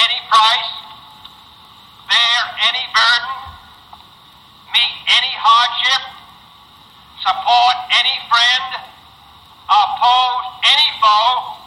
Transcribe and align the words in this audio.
any 0.00 0.20
price, 0.32 0.70
bear 2.08 2.40
any 2.72 2.84
burden, 2.96 3.36
meet 4.72 4.94
any 5.12 5.32
hardship, 5.36 6.02
support 7.20 7.76
any 7.92 8.16
friend, 8.32 8.80
oppose 9.68 10.46
any 10.64 10.88
foe, 11.04 11.60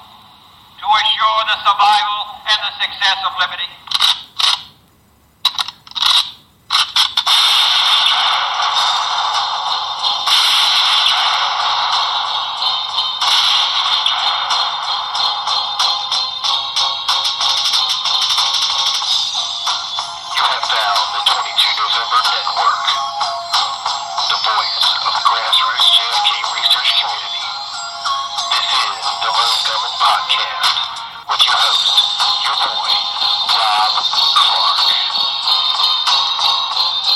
to 0.82 0.86
assure 0.90 1.42
the 1.46 1.58
survival 1.62 2.22
and 2.50 2.60
the 2.66 2.74
success 2.82 3.20
of 3.22 3.34
liberty. 3.38 3.70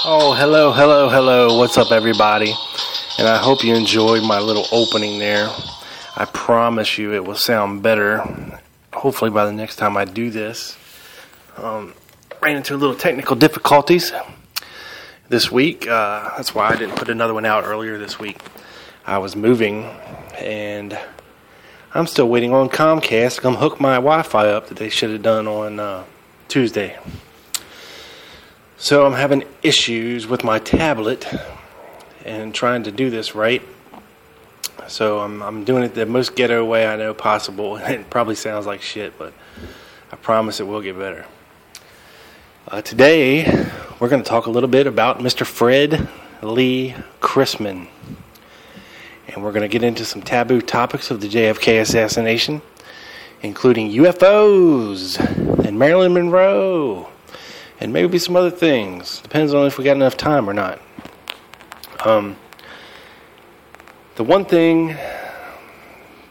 Oh, 0.09 0.33
hello, 0.33 0.71
hello, 0.71 1.09
hello. 1.09 1.57
What's 1.57 1.77
up, 1.77 1.91
everybody? 1.91 2.53
And 3.19 3.27
I 3.27 3.39
hope 3.39 3.61
you 3.61 3.75
enjoyed 3.75 4.23
my 4.23 4.39
little 4.39 4.65
opening 4.71 5.19
there. 5.19 5.49
I 6.15 6.23
promise 6.23 6.97
you 6.97 7.13
it 7.13 7.25
will 7.25 7.35
sound 7.35 7.83
better. 7.83 8.23
Hopefully, 8.93 9.31
by 9.31 9.43
the 9.43 9.51
next 9.51 9.75
time 9.75 9.97
I 9.97 10.05
do 10.05 10.29
this. 10.29 10.77
Um, 11.57 11.93
ran 12.41 12.55
into 12.55 12.73
a 12.73 12.77
little 12.77 12.95
technical 12.95 13.35
difficulties 13.35 14.13
this 15.27 15.51
week. 15.51 15.89
Uh, 15.89 16.37
that's 16.37 16.55
why 16.55 16.69
I 16.69 16.77
didn't 16.77 16.95
put 16.95 17.09
another 17.09 17.33
one 17.33 17.45
out 17.45 17.65
earlier 17.65 17.97
this 17.97 18.17
week. 18.17 18.41
I 19.05 19.17
was 19.17 19.35
moving, 19.35 19.83
and 20.39 20.97
I'm 21.93 22.07
still 22.07 22.29
waiting 22.29 22.53
on 22.53 22.69
Comcast 22.69 23.35
to 23.35 23.41
come 23.41 23.55
hook 23.55 23.81
my 23.81 23.95
Wi 23.95 24.21
Fi 24.21 24.47
up 24.47 24.69
that 24.69 24.77
they 24.77 24.87
should 24.87 25.09
have 25.09 25.21
done 25.21 25.49
on 25.49 25.81
uh, 25.81 26.05
Tuesday. 26.47 26.97
So 28.79 29.07
I'm 29.07 29.13
having 29.13 29.43
issues 29.63 30.27
with 30.27 30.43
my 30.43 30.59
tablet 30.59 31.25
and 32.23 32.53
trying 32.53 32.83
to 32.83 32.91
do 32.91 33.09
this 33.09 33.33
right. 33.33 33.63
So 34.87 35.17
I'm 35.17 35.41
I'm 35.41 35.63
doing 35.63 35.81
it 35.81 35.95
the 35.95 36.05
most 36.05 36.35
ghetto 36.35 36.63
way 36.63 36.85
I 36.85 36.95
know 36.95 37.15
possible. 37.15 37.77
It 37.87 38.07
probably 38.11 38.35
sounds 38.35 38.67
like 38.67 38.83
shit, 38.83 39.17
but 39.17 39.33
I 40.11 40.15
promise 40.15 40.59
it 40.59 40.67
will 40.67 40.81
get 40.81 40.95
better. 40.95 41.25
Uh, 42.67 42.83
today 42.83 43.45
we're 43.99 44.09
going 44.09 44.21
to 44.21 44.29
talk 44.29 44.45
a 44.45 44.51
little 44.51 44.69
bit 44.69 44.85
about 44.85 45.17
Mr. 45.17 45.43
Fred 45.43 46.07
Lee 46.43 46.93
Crisman, 47.19 47.87
and 49.27 49.43
we're 49.43 49.53
going 49.53 49.67
to 49.67 49.67
get 49.67 49.81
into 49.81 50.05
some 50.05 50.21
taboo 50.21 50.61
topics 50.61 51.09
of 51.09 51.19
the 51.19 51.27
JFK 51.27 51.81
assassination, 51.81 52.61
including 53.41 53.89
UFOs 53.89 55.17
and 55.65 55.79
Marilyn 55.79 56.13
Monroe 56.13 57.09
and 57.79 57.93
maybe 57.93 58.17
some 58.17 58.35
other 58.35 58.49
things. 58.49 59.21
Depends 59.21 59.53
on 59.53 59.67
if 59.67 59.77
we 59.77 59.83
got 59.83 59.95
enough 59.95 60.17
time 60.17 60.49
or 60.49 60.53
not. 60.53 60.81
Um, 62.03 62.35
the 64.15 64.23
one 64.23 64.45
thing 64.45 64.95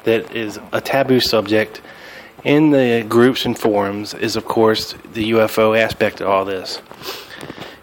that 0.05 0.34
is 0.34 0.59
a 0.73 0.81
taboo 0.81 1.21
subject 1.21 1.81
in 2.45 2.71
the 2.71 3.05
groups 3.09 3.45
and 3.45 3.59
forums 3.59 4.15
is, 4.15 4.37
of 4.37 4.45
course, 4.45 4.95
the 5.12 5.33
UFO 5.33 5.79
aspect 5.79 6.21
of 6.21 6.29
all 6.29 6.45
this. 6.45 6.81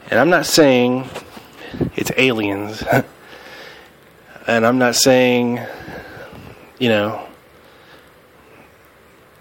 And 0.09 0.19
I'm 0.19 0.29
not 0.29 0.45
saying 0.45 1.09
it's 1.95 2.11
aliens, 2.17 2.83
and 4.47 4.65
I'm 4.65 4.77
not 4.77 4.95
saying, 4.95 5.59
you 6.79 6.89
know, 6.89 7.27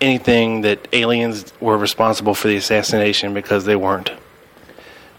anything 0.03 0.63
that 0.63 0.89
aliens 0.93 1.53
were 1.61 1.79
responsible 1.79 2.35
for 2.35 2.49
the 2.49 2.57
assassination 2.57 3.33
because 3.33 3.65
they 3.65 3.77
weren't. 3.77 4.11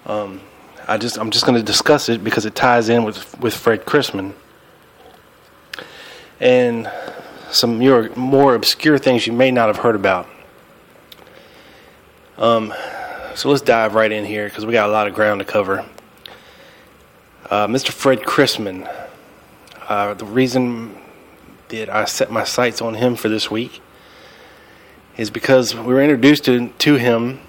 Um, 0.06 0.42
I 0.88 0.98
just 0.98 1.18
I'm 1.18 1.32
just 1.32 1.46
going 1.46 1.58
to 1.58 1.64
discuss 1.64 2.10
it 2.10 2.24
because 2.24 2.46
it 2.46 2.54
ties 2.54 2.90
in 2.90 3.04
with 3.04 3.40
with 3.40 3.56
Fred 3.56 3.86
Crisman 3.86 4.34
and 6.40 6.92
some 7.50 7.80
more, 7.80 8.10
more 8.16 8.56
obscure 8.56 8.98
things 8.98 9.26
you 9.26 9.34
may 9.34 9.50
not 9.50 9.68
have 9.68 9.78
heard 9.78 9.96
about. 9.96 10.28
Um, 12.38 12.74
so 13.36 13.50
let's 13.50 13.62
dive 13.62 13.96
right 13.96 14.12
in 14.12 14.26
here 14.26 14.50
because 14.50 14.66
we 14.66 14.74
got 14.74 14.90
a 14.90 14.92
lot 14.92 15.08
of 15.08 15.14
ground 15.14 15.40
to 15.40 15.46
cover. 15.46 15.86
Uh, 17.50 17.68
Mr. 17.68 17.92
Fred 17.92 18.22
Crisman. 18.22 18.92
Uh, 19.88 20.14
the 20.16 20.26
reason 20.26 20.98
that 21.70 21.90
I 21.90 22.06
set 22.06 22.32
my 22.32 22.44
sights 22.44 22.82
on 22.82 22.96
him 22.96 23.16
for 23.16 23.30
this 23.30 23.52
week 23.52 23.82
is 25.18 25.30
because 25.30 25.76
we 25.76 25.94
were 25.94 26.02
introduced 26.02 26.46
to, 26.46 26.70
to 26.70 26.96
him, 26.96 27.40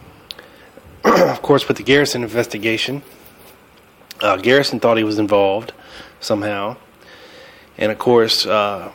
of 1.05 1.41
course, 1.43 1.67
with 1.67 1.77
the 1.77 1.83
Garrison 1.83 2.23
investigation. 2.23 3.03
Uh, 4.21 4.37
Garrison 4.37 4.81
thought 4.81 4.97
he 4.97 5.05
was 5.05 5.19
involved 5.19 5.73
somehow. 6.21 6.77
And 7.79 7.91
of 7.91 7.99
course, 7.99 8.47
uh, 8.47 8.93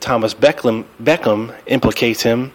Thomas 0.00 0.34
Beckham, 0.34 0.84
Beckham 1.02 1.54
implicates 1.66 2.22
him 2.22 2.52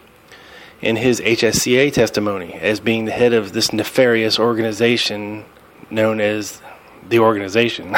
in 0.81 0.95
his 0.95 1.19
HSCA 1.19 1.91
testimony 1.91 2.53
as 2.53 2.79
being 2.79 3.05
the 3.05 3.11
head 3.11 3.33
of 3.33 3.51
this 3.51 3.73
nefarious 3.73 4.39
organization 4.39 5.45
known 5.89 6.21
as 6.21 6.61
the 7.07 7.19
organization. 7.19 7.95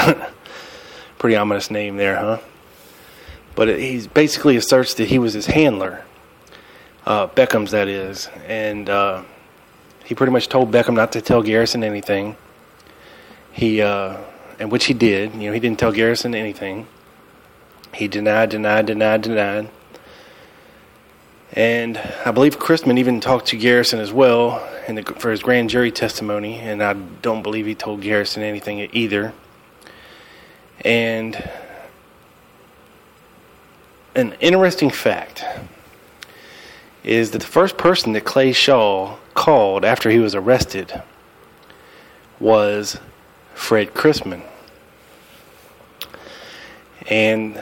Pretty 1.19 1.35
ominous 1.35 1.69
name 1.69 1.97
there, 1.97 2.15
huh? 2.15 2.39
But 3.53 3.79
he 3.79 4.07
basically 4.07 4.55
asserts 4.55 4.95
that 4.95 5.09
he 5.09 5.19
was 5.19 5.33
his 5.33 5.45
handler 5.45 6.03
uh, 7.05 7.27
Beckham's 7.27 7.71
that 7.71 7.87
is, 7.87 8.29
and 8.47 8.89
uh, 8.89 9.23
he 10.05 10.15
pretty 10.15 10.31
much 10.31 10.49
told 10.49 10.71
Beckham 10.71 10.93
not 10.93 11.11
to 11.13 11.21
tell 11.21 11.41
Garrison 11.41 11.83
anything. 11.83 12.35
He, 13.51 13.81
uh, 13.81 14.17
and 14.59 14.71
which 14.71 14.85
he 14.85 14.93
did. 14.93 15.33
You 15.33 15.47
know, 15.47 15.53
he 15.53 15.59
didn't 15.59 15.79
tell 15.79 15.91
Garrison 15.91 16.35
anything. 16.35 16.87
He 17.93 18.07
denied, 18.07 18.49
denied, 18.49 18.85
denied, 18.85 19.21
denied. 19.21 19.69
And 21.53 21.97
I 22.25 22.31
believe 22.31 22.57
Crisman 22.59 22.97
even 22.97 23.19
talked 23.19 23.47
to 23.47 23.57
Garrison 23.57 23.99
as 23.99 24.13
well 24.13 24.65
the, 24.95 25.03
for 25.03 25.31
his 25.31 25.41
grand 25.41 25.69
jury 25.69 25.91
testimony, 25.91 26.55
and 26.55 26.81
I 26.81 26.93
don't 26.93 27.43
believe 27.43 27.65
he 27.65 27.75
told 27.75 28.01
Garrison 28.01 28.43
anything 28.43 28.79
either. 28.93 29.33
And 30.83 31.49
an 34.15 34.35
interesting 34.39 34.89
fact 34.89 35.45
is 37.03 37.31
that 37.31 37.39
the 37.39 37.47
first 37.47 37.77
person 37.77 38.13
that 38.13 38.25
Clay 38.25 38.51
Shaw 38.51 39.17
called 39.33 39.83
after 39.83 40.09
he 40.09 40.19
was 40.19 40.35
arrested 40.35 41.01
was 42.39 42.99
Fred 43.53 43.93
Crisman. 43.93 44.43
And 47.09 47.61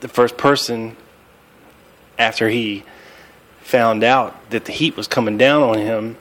the 0.00 0.08
first 0.08 0.36
person 0.36 0.96
after 2.18 2.48
he 2.48 2.84
found 3.60 4.02
out 4.02 4.50
that 4.50 4.64
the 4.64 4.72
heat 4.72 4.96
was 4.96 5.06
coming 5.06 5.38
down 5.38 5.62
on 5.62 5.78
him 5.78 6.16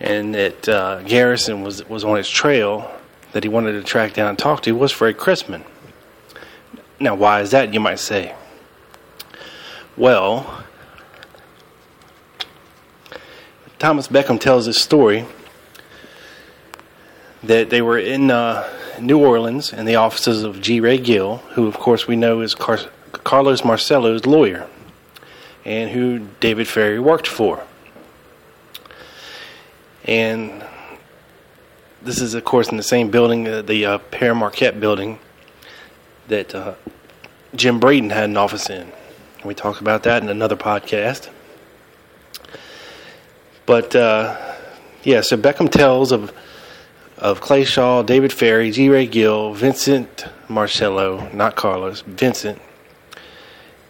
and 0.00 0.34
that 0.34 0.68
uh, 0.68 1.02
Garrison 1.02 1.62
was 1.62 1.86
was 1.88 2.04
on 2.04 2.16
his 2.16 2.28
trail 2.28 2.90
that 3.32 3.42
he 3.42 3.48
wanted 3.48 3.72
to 3.72 3.82
track 3.82 4.14
down 4.14 4.28
and 4.28 4.38
talk 4.38 4.62
to 4.62 4.72
was 4.72 4.92
Fred 4.92 5.16
Crisman. 5.16 5.64
Now, 7.00 7.14
why 7.14 7.40
is 7.40 7.50
that, 7.52 7.74
you 7.74 7.80
might 7.80 7.98
say? 7.98 8.34
Well, 9.96 10.64
Thomas 13.78 14.08
Beckham 14.08 14.40
tells 14.40 14.66
this 14.66 14.80
story 14.80 15.24
that 17.44 17.70
they 17.70 17.80
were 17.80 17.98
in 17.98 18.28
uh, 18.28 18.68
New 19.00 19.24
Orleans 19.24 19.72
in 19.72 19.86
the 19.86 19.94
offices 19.94 20.42
of 20.42 20.60
G. 20.60 20.80
Ray 20.80 20.98
Gill, 20.98 21.36
who, 21.52 21.68
of 21.68 21.78
course, 21.78 22.08
we 22.08 22.16
know 22.16 22.40
is 22.40 22.56
Car- 22.56 22.90
Carlos 23.12 23.64
Marcello's 23.64 24.26
lawyer, 24.26 24.66
and 25.64 25.90
who 25.90 26.26
David 26.40 26.66
Ferrie 26.66 26.98
worked 26.98 27.28
for. 27.28 27.62
And 30.04 30.64
this 32.02 32.20
is, 32.20 32.34
of 32.34 32.44
course, 32.44 32.70
in 32.70 32.76
the 32.76 32.82
same 32.82 33.10
building, 33.10 33.46
uh, 33.46 33.62
the 33.62 33.86
uh, 33.86 34.34
Marquette 34.34 34.80
building 34.80 35.20
that 36.26 36.52
uh, 36.52 36.74
Jim 37.54 37.78
Braden 37.78 38.10
had 38.10 38.24
an 38.24 38.36
office 38.36 38.68
in. 38.68 38.90
We 39.44 39.54
talk 39.54 39.80
about 39.80 40.02
that 40.02 40.20
in 40.22 40.28
another 40.28 40.56
podcast. 40.56 41.28
But 43.68 43.94
uh, 43.94 44.54
yeah, 45.02 45.20
so 45.20 45.36
Beckham 45.36 45.70
tells 45.70 46.10
of 46.10 46.32
of 47.18 47.42
Clay 47.42 47.64
Shaw, 47.64 48.02
David 48.02 48.32
Ferrie, 48.32 48.72
G. 48.72 48.88
Ray 48.88 49.06
Gill, 49.06 49.52
Vincent 49.52 50.24
Marcello, 50.48 51.28
not 51.34 51.54
Carlos, 51.54 52.00
Vincent, 52.00 52.62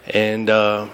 and 0.07 0.49
uh, 0.49 0.89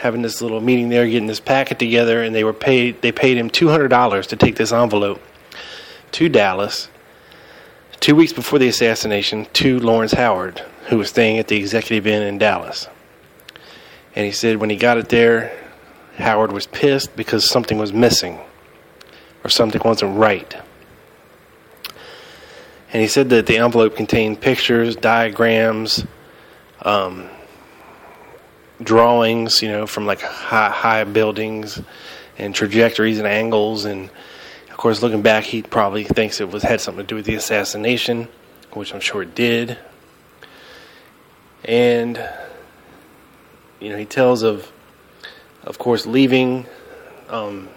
having 0.00 0.22
this 0.22 0.40
little 0.40 0.62
meeting 0.62 0.88
there, 0.88 1.06
getting 1.06 1.26
this 1.26 1.40
packet 1.40 1.78
together, 1.78 2.22
and 2.22 2.34
they 2.34 2.42
were 2.42 2.54
paid. 2.54 3.02
They 3.02 3.12
paid 3.12 3.36
him 3.36 3.50
two 3.50 3.68
hundred 3.68 3.88
dollars 3.88 4.26
to 4.28 4.36
take 4.36 4.56
this 4.56 4.72
envelope 4.72 5.20
to 6.12 6.30
Dallas. 6.30 6.88
Two 8.00 8.14
weeks 8.14 8.32
before 8.32 8.58
the 8.58 8.68
assassination, 8.68 9.46
to 9.52 9.78
Lawrence 9.78 10.12
Howard, 10.12 10.60
who 10.86 10.96
was 10.96 11.10
staying 11.10 11.36
at 11.36 11.48
the 11.48 11.56
Executive 11.56 12.06
Inn 12.06 12.22
in 12.22 12.38
Dallas. 12.38 12.88
And 14.16 14.24
he 14.24 14.32
said 14.32 14.56
when 14.56 14.70
he 14.70 14.76
got 14.76 14.96
it 14.96 15.10
there, 15.10 15.52
Howard 16.18 16.52
was 16.52 16.66
pissed 16.66 17.14
because 17.16 17.48
something 17.48 17.78
was 17.78 17.92
missing 17.92 18.38
or 19.44 19.50
something 19.50 19.80
wasn't 19.84 20.16
right. 20.16 20.54
And 22.92 23.02
he 23.02 23.08
said 23.08 23.30
that 23.30 23.46
the 23.46 23.58
envelope 23.58 23.96
contained 23.96 24.40
pictures, 24.40 24.96
diagrams, 24.96 26.04
um, 26.82 27.28
drawings, 28.82 29.62
you 29.62 29.68
know, 29.68 29.86
from 29.86 30.06
like 30.06 30.20
high, 30.20 30.70
high 30.70 31.04
buildings 31.04 31.80
and 32.38 32.54
trajectories 32.54 33.18
and 33.18 33.26
angles. 33.26 33.84
And 33.84 34.10
of 34.70 34.76
course, 34.76 35.02
looking 35.02 35.22
back, 35.22 35.44
he 35.44 35.62
probably 35.62 36.04
thinks 36.04 36.40
it 36.40 36.50
was 36.50 36.62
had 36.62 36.80
something 36.80 37.04
to 37.04 37.08
do 37.08 37.16
with 37.16 37.26
the 37.26 37.34
assassination, 37.34 38.28
which 38.72 38.94
I'm 38.94 39.00
sure 39.00 39.22
it 39.22 39.34
did. 39.34 39.78
And 41.64 42.16
you 43.80 43.90
know, 43.90 43.96
he 43.96 44.06
tells 44.06 44.42
of, 44.42 44.72
of 45.68 45.78
course, 45.78 46.06
leaving 46.06 46.66
um, 47.28 47.68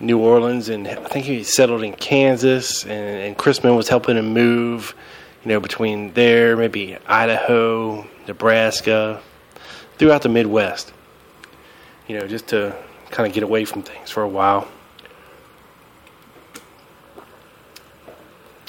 New 0.00 0.18
Orleans, 0.18 0.70
and 0.70 0.88
I 0.88 0.94
think 0.94 1.26
he 1.26 1.44
settled 1.44 1.82
in 1.82 1.92
Kansas, 1.92 2.84
and, 2.84 2.92
and 2.92 3.36
Crisman 3.36 3.76
was 3.76 3.88
helping 3.88 4.16
him 4.16 4.32
move, 4.32 4.94
you 5.44 5.50
know, 5.50 5.60
between 5.60 6.14
there, 6.14 6.56
maybe 6.56 6.96
Idaho, 7.06 8.06
Nebraska, 8.26 9.20
throughout 9.98 10.22
the 10.22 10.30
Midwest, 10.30 10.94
you 12.06 12.18
know, 12.18 12.26
just 12.26 12.48
to 12.48 12.74
kind 13.10 13.26
of 13.26 13.34
get 13.34 13.42
away 13.42 13.66
from 13.66 13.82
things 13.82 14.10
for 14.10 14.22
a 14.22 14.28
while. 14.28 14.66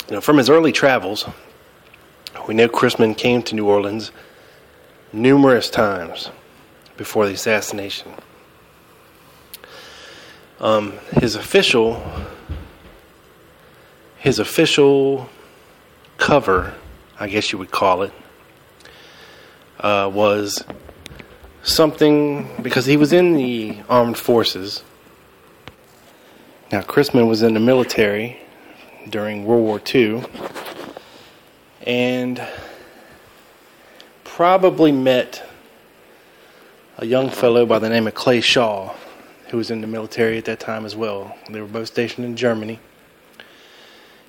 You 0.10 0.16
know, 0.16 0.22
from 0.22 0.38
his 0.38 0.50
early 0.50 0.74
travels, 0.74 1.26
we 2.46 2.54
know 2.56 2.68
Crisman 2.68 3.16
came 3.16 3.42
to 3.44 3.56
New 3.56 3.68
Orleans 3.68 4.12
numerous 5.14 5.70
times 5.70 6.30
before 7.00 7.26
the 7.26 7.34
assassination. 7.34 8.12
Um, 10.60 11.00
his 11.14 11.36
official, 11.36 12.04
his 14.18 14.38
official 14.38 15.30
cover, 16.18 16.76
I 17.18 17.30
guess 17.30 17.54
you 17.54 17.58
would 17.58 17.72
call 17.72 18.02
it, 18.02 18.12
uh, 19.80 20.12
was 20.14 20.62
something 21.64 22.50
because 22.62 22.86
he 22.86 22.98
was 22.98 23.14
in 23.14 23.34
the 23.34 23.78
armed 23.88 24.18
forces. 24.18 24.84
Now, 26.70 26.82
Crisman 26.82 27.30
was 27.30 27.42
in 27.44 27.54
the 27.54 27.62
military 27.62 28.42
during 29.08 29.46
World 29.46 29.64
War 29.64 29.82
II, 29.96 30.26
and 31.88 32.46
probably 34.26 34.92
met 34.92 35.49
a 37.02 37.06
young 37.06 37.30
fellow 37.30 37.66
by 37.66 37.80
the 37.80 37.88
name 37.88 38.08
of 38.08 38.14
Clay 38.14 38.42
Shaw 38.42 38.94
who 39.48 39.58
was 39.58 39.72
in 39.72 39.80
the 39.80 39.88
military 39.88 40.38
at 40.38 40.44
that 40.46 40.60
time 40.60 40.86
as 40.86 40.98
well. 40.98 41.34
They 41.50 41.62
were 41.62 41.68
both 41.68 41.88
stationed 41.88 42.26
in 42.26 42.36
Germany. 42.36 42.82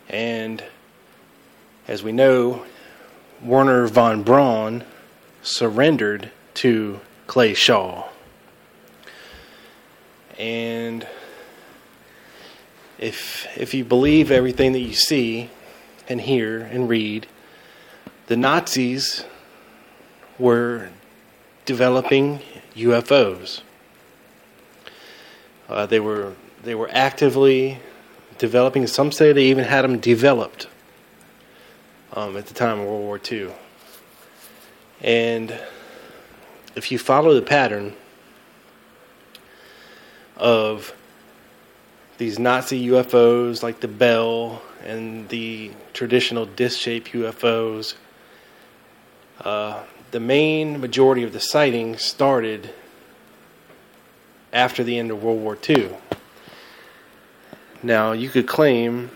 And 0.09 0.63
as 1.89 2.05
we 2.05 2.13
know, 2.13 2.65
Wernher 3.43 3.89
von 3.89 4.23
Braun 4.23 4.85
surrendered 5.43 6.31
to 6.55 7.01
Clay 7.27 7.55
Shaw. 7.55 8.09
And 10.39 11.09
if 12.99 13.49
if 13.59 13.75
you 13.75 13.85
believe 13.85 14.31
everything 14.31 14.73
that 14.75 14.79
you 14.79 14.95
see 14.95 15.51
and 16.09 16.21
hear 16.21 16.61
and 16.61 16.89
read, 16.89 17.27
the 18.29 18.37
Nazis 18.37 19.25
were 20.39 20.91
developing 21.67 22.41
UFOs. 22.75 23.63
Uh, 25.69 25.87
they 25.87 26.01
were 26.01 26.35
they 26.63 26.75
were 26.75 26.89
actively 26.91 27.79
developing. 28.39 28.87
Some 28.87 29.13
say 29.13 29.33
they 29.33 29.47
even 29.47 29.65
had 29.65 29.83
them 29.83 29.99
developed 29.99 30.69
um, 32.13 32.37
at 32.37 32.47
the 32.47 32.55
time 32.55 32.81
of 32.81 32.87
World 32.87 33.03
War 33.03 33.21
II. 33.31 33.51
And 35.01 35.59
if 36.75 36.93
you 36.93 36.99
follow 36.99 37.35
the 37.35 37.43
pattern 37.43 37.95
of 40.37 40.95
these 42.19 42.39
Nazi 42.39 42.89
UFOs 42.89 43.63
like 43.63 43.81
the 43.81 43.89
Bell 43.89 44.61
and 44.85 45.29
the 45.29 45.71
traditional 45.93 46.47
disc-shaped 46.47 47.13
UFOs, 47.13 47.95
uh, 49.43 49.83
the 50.11 50.21
main 50.21 50.81
majority 50.81 51.23
of 51.23 51.33
the 51.33 51.41
sightings 51.41 52.03
started 52.03 52.71
after 54.53 54.83
the 54.83 54.99
end 54.99 55.11
of 55.11 55.23
World 55.23 55.41
War 55.41 55.57
II. 55.69 55.91
Now, 57.83 58.13
you 58.13 58.29
could 58.29 58.47
claim 58.47 59.11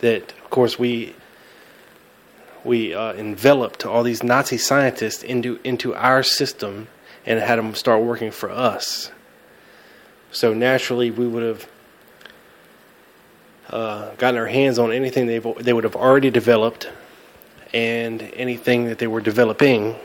that, 0.00 0.32
of 0.32 0.50
course, 0.50 0.78
we 0.78 1.14
we 2.64 2.94
uh, 2.94 3.12
enveloped 3.14 3.84
all 3.84 4.04
these 4.04 4.22
Nazi 4.22 4.56
scientists 4.56 5.22
into 5.22 5.58
into 5.64 5.94
our 5.94 6.22
system 6.22 6.88
and 7.26 7.40
had 7.40 7.58
them 7.58 7.74
start 7.74 8.02
working 8.02 8.30
for 8.30 8.50
us. 8.50 9.10
So 10.30 10.54
naturally, 10.54 11.10
we 11.10 11.26
would 11.26 11.42
have 11.42 11.68
uh, 13.70 14.14
gotten 14.16 14.38
our 14.38 14.46
hands 14.46 14.78
on 14.78 14.92
anything 14.92 15.26
they 15.26 15.38
they 15.38 15.72
would 15.72 15.84
have 15.84 15.96
already 15.96 16.30
developed 16.30 16.90
and 17.72 18.22
anything 18.34 18.84
that 18.86 18.98
they 18.98 19.06
were 19.06 19.20
developing, 19.20 19.96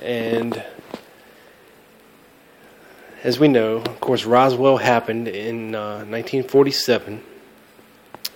and 0.00 0.62
as 3.22 3.38
we 3.38 3.48
know, 3.48 3.76
of 3.76 4.00
course, 4.00 4.24
Roswell 4.24 4.78
happened 4.78 5.28
in 5.28 5.74
uh, 5.74 6.04
1947. 6.06 7.22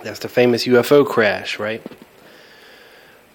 That's 0.02 0.18
the 0.18 0.28
famous 0.28 0.66
UFO 0.66 1.06
crash, 1.06 1.58
right? 1.58 1.82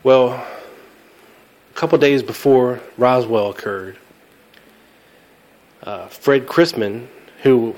Well, 0.04 0.34
a 0.34 1.74
couple 1.74 1.98
days 1.98 2.22
before 2.22 2.80
Roswell 2.98 3.50
occurred, 3.50 3.98
uh, 5.82 6.08
Fred 6.08 6.46
Crisman, 6.46 7.08
who 7.42 7.76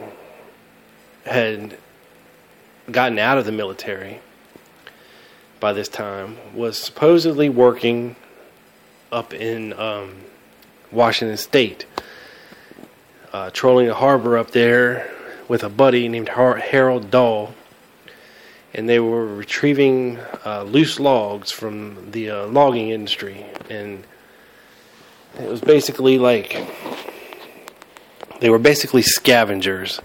had 1.26 1.78
gotten 2.92 3.20
out 3.20 3.38
of 3.38 3.46
the 3.46 3.52
military 3.52 4.20
by 5.62 5.72
this 5.72 5.88
time, 5.88 6.36
was 6.54 6.78
supposedly 6.78 7.48
working 7.48 8.18
up 9.14 9.34
in 9.34 9.72
um, 9.80 10.16
Washington 10.92 11.38
State 11.38 11.86
uh, 13.34 13.50
trolling 13.52 13.88
a 13.90 13.94
harbor 13.94 14.38
up 14.38 14.52
there 14.52 15.10
with 15.48 15.64
a 15.64 15.70
buddy 15.70 16.08
named 16.08 16.30
Har- 16.30 16.58
Harold 16.58 17.10
Dahl, 17.12 17.54
and 18.74 18.88
they 18.88 19.00
were 19.00 19.26
retrieving 19.26 20.20
uh, 20.46 20.64
loose 20.64 21.00
logs 21.00 21.52
from 21.52 22.12
the 22.12 22.30
uh, 22.30 22.48
logging 22.48 22.90
industry, 22.90 23.46
and 23.70 24.04
it 25.40 25.48
was 25.48 25.62
basically 25.62 26.18
like 26.18 26.68
they 28.40 28.50
were 28.50 28.60
basically 28.60 29.02
scavengers. 29.02 30.00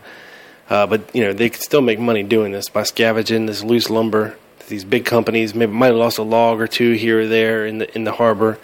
Uh, 0.69 0.85
but 0.85 1.15
you 1.15 1.23
know 1.23 1.33
they 1.33 1.49
could 1.49 1.63
still 1.63 1.81
make 1.81 1.99
money 1.99 2.25
doing 2.25 2.51
this 2.51 2.69
by 2.69 2.83
scavenging 2.83 3.47
this 3.47 3.63
loose 3.63 3.89
lumber. 3.89 4.37
These 4.68 4.85
big 4.85 5.04
companies. 5.04 5.54
Maybe 5.54 5.73
might 5.73 5.88
have 5.88 5.96
lost 5.96 6.18
a 6.18 6.23
log 6.23 6.61
or 6.61 6.66
two 6.66 6.92
here 6.92 7.20
or 7.20 7.26
there 7.26 7.66
in 7.66 7.78
the 7.78 7.94
in 7.94 8.04
the 8.04 8.12
harbor, 8.12 8.58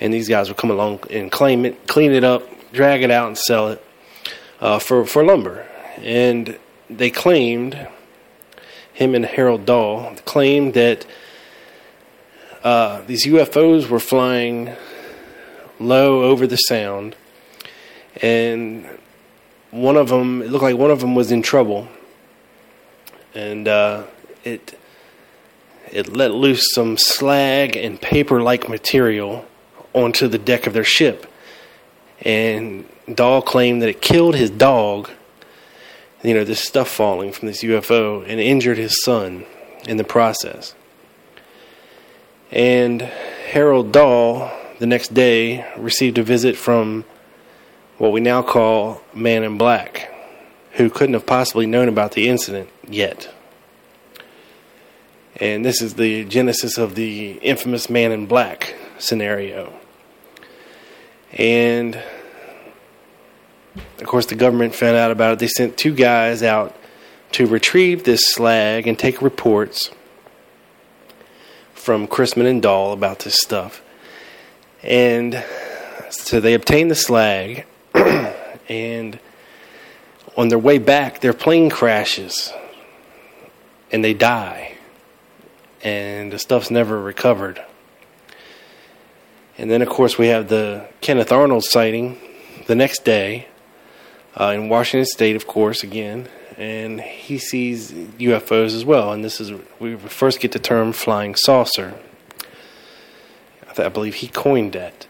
and 0.00 0.12
these 0.12 0.28
guys 0.28 0.48
would 0.48 0.56
come 0.56 0.70
along 0.70 1.00
and 1.10 1.30
claim 1.30 1.64
it, 1.64 1.86
clean 1.86 2.12
it 2.12 2.24
up, 2.24 2.42
drag 2.72 3.02
it 3.02 3.10
out 3.10 3.28
and 3.28 3.38
sell 3.38 3.68
it 3.68 3.84
uh, 4.60 4.78
for 4.78 5.06
for 5.06 5.24
lumber. 5.24 5.66
And 5.98 6.58
they 6.90 7.10
claimed 7.10 7.88
him 8.92 9.14
and 9.14 9.24
Harold 9.24 9.64
Dahl, 9.64 10.14
claimed 10.24 10.74
that 10.74 11.06
uh, 12.62 13.02
these 13.02 13.26
UFOs 13.26 13.88
were 13.88 14.00
flying 14.00 14.70
low 15.80 16.22
over 16.22 16.46
the 16.46 16.56
sound, 16.56 17.16
and 18.20 18.86
one 19.70 19.96
of 19.96 20.08
them, 20.08 20.42
it 20.42 20.50
looked 20.50 20.62
like 20.62 20.76
one 20.76 20.90
of 20.90 21.00
them 21.00 21.14
was 21.14 21.32
in 21.32 21.42
trouble, 21.42 21.88
and 23.34 23.66
uh, 23.66 24.04
it 24.44 24.78
it 25.92 26.14
let 26.16 26.32
loose 26.32 26.72
some 26.72 26.96
slag 26.96 27.76
and 27.76 28.00
paper-like 28.00 28.68
material 28.68 29.44
onto 29.92 30.26
the 30.28 30.38
deck 30.38 30.66
of 30.66 30.72
their 30.72 30.84
ship, 30.84 31.26
and 32.22 32.86
Dahl 33.12 33.42
claimed 33.42 33.82
that 33.82 33.88
it 33.88 34.00
killed 34.00 34.34
his 34.34 34.50
dog. 34.50 35.10
You 36.22 36.34
know, 36.34 36.44
this 36.44 36.60
stuff 36.60 36.88
falling 36.88 37.32
from 37.32 37.48
this 37.48 37.64
UFO 37.64 38.22
and 38.26 38.40
injured 38.40 38.78
his 38.78 39.02
son 39.02 39.44
in 39.88 39.96
the 39.96 40.04
process. 40.04 40.74
And 42.52 43.02
Harold 43.02 43.92
Dahl, 43.92 44.52
the 44.78 44.86
next 44.86 45.14
day, 45.14 45.66
received 45.76 46.18
a 46.18 46.22
visit 46.22 46.56
from 46.56 47.04
what 47.98 48.12
we 48.12 48.20
now 48.20 48.42
call 48.42 49.00
Man 49.12 49.42
in 49.42 49.58
Black, 49.58 50.12
who 50.72 50.90
couldn't 50.90 51.14
have 51.14 51.26
possibly 51.26 51.66
known 51.66 51.88
about 51.88 52.12
the 52.12 52.28
incident 52.28 52.68
yet. 52.88 53.34
And 55.36 55.64
this 55.64 55.80
is 55.80 55.94
the 55.94 56.24
genesis 56.24 56.78
of 56.78 56.94
the 56.94 57.32
infamous 57.42 57.88
Man 57.88 58.12
in 58.12 58.26
Black 58.26 58.74
scenario. 58.98 59.72
And 61.32 62.02
of 63.74 64.06
course, 64.06 64.26
the 64.26 64.34
government 64.34 64.74
found 64.74 64.96
out 64.96 65.10
about 65.10 65.34
it. 65.34 65.38
They 65.38 65.48
sent 65.48 65.76
two 65.76 65.94
guys 65.94 66.42
out 66.42 66.76
to 67.32 67.46
retrieve 67.46 68.04
this 68.04 68.20
slag 68.26 68.86
and 68.86 68.98
take 68.98 69.22
reports 69.22 69.90
from 71.72 72.06
Crisman 72.06 72.46
and 72.46 72.60
Dahl 72.60 72.92
about 72.92 73.20
this 73.20 73.40
stuff. 73.40 73.82
And 74.82 75.42
so 76.10 76.40
they 76.40 76.54
obtained 76.54 76.90
the 76.90 76.94
slag, 76.94 77.64
and 78.68 79.18
on 80.36 80.48
their 80.48 80.58
way 80.58 80.78
back, 80.78 81.20
their 81.20 81.32
plane 81.32 81.70
crashes 81.70 82.52
and 83.90 84.04
they 84.04 84.14
die. 84.14 84.71
And 85.82 86.32
the 86.32 86.38
stuff's 86.38 86.70
never 86.70 87.00
recovered. 87.00 87.62
And 89.58 89.70
then, 89.70 89.82
of 89.82 89.88
course, 89.88 90.16
we 90.16 90.28
have 90.28 90.48
the 90.48 90.88
Kenneth 91.00 91.32
Arnold 91.32 91.64
sighting 91.64 92.18
the 92.66 92.74
next 92.74 93.04
day 93.04 93.48
uh, 94.38 94.52
in 94.54 94.68
Washington 94.68 95.06
State, 95.06 95.36
of 95.36 95.46
course, 95.46 95.82
again, 95.82 96.28
and 96.56 97.00
he 97.00 97.38
sees 97.38 97.92
UFOs 97.92 98.74
as 98.74 98.84
well. 98.84 99.12
And 99.12 99.24
this 99.24 99.40
is 99.40 99.52
we 99.78 99.96
first 99.96 100.40
get 100.40 100.52
the 100.52 100.58
term 100.58 100.92
flying 100.92 101.34
saucer. 101.34 101.94
I, 103.78 103.88
believe 103.88 104.16
he 104.16 104.28
coined 104.28 104.74
that, 104.74 105.06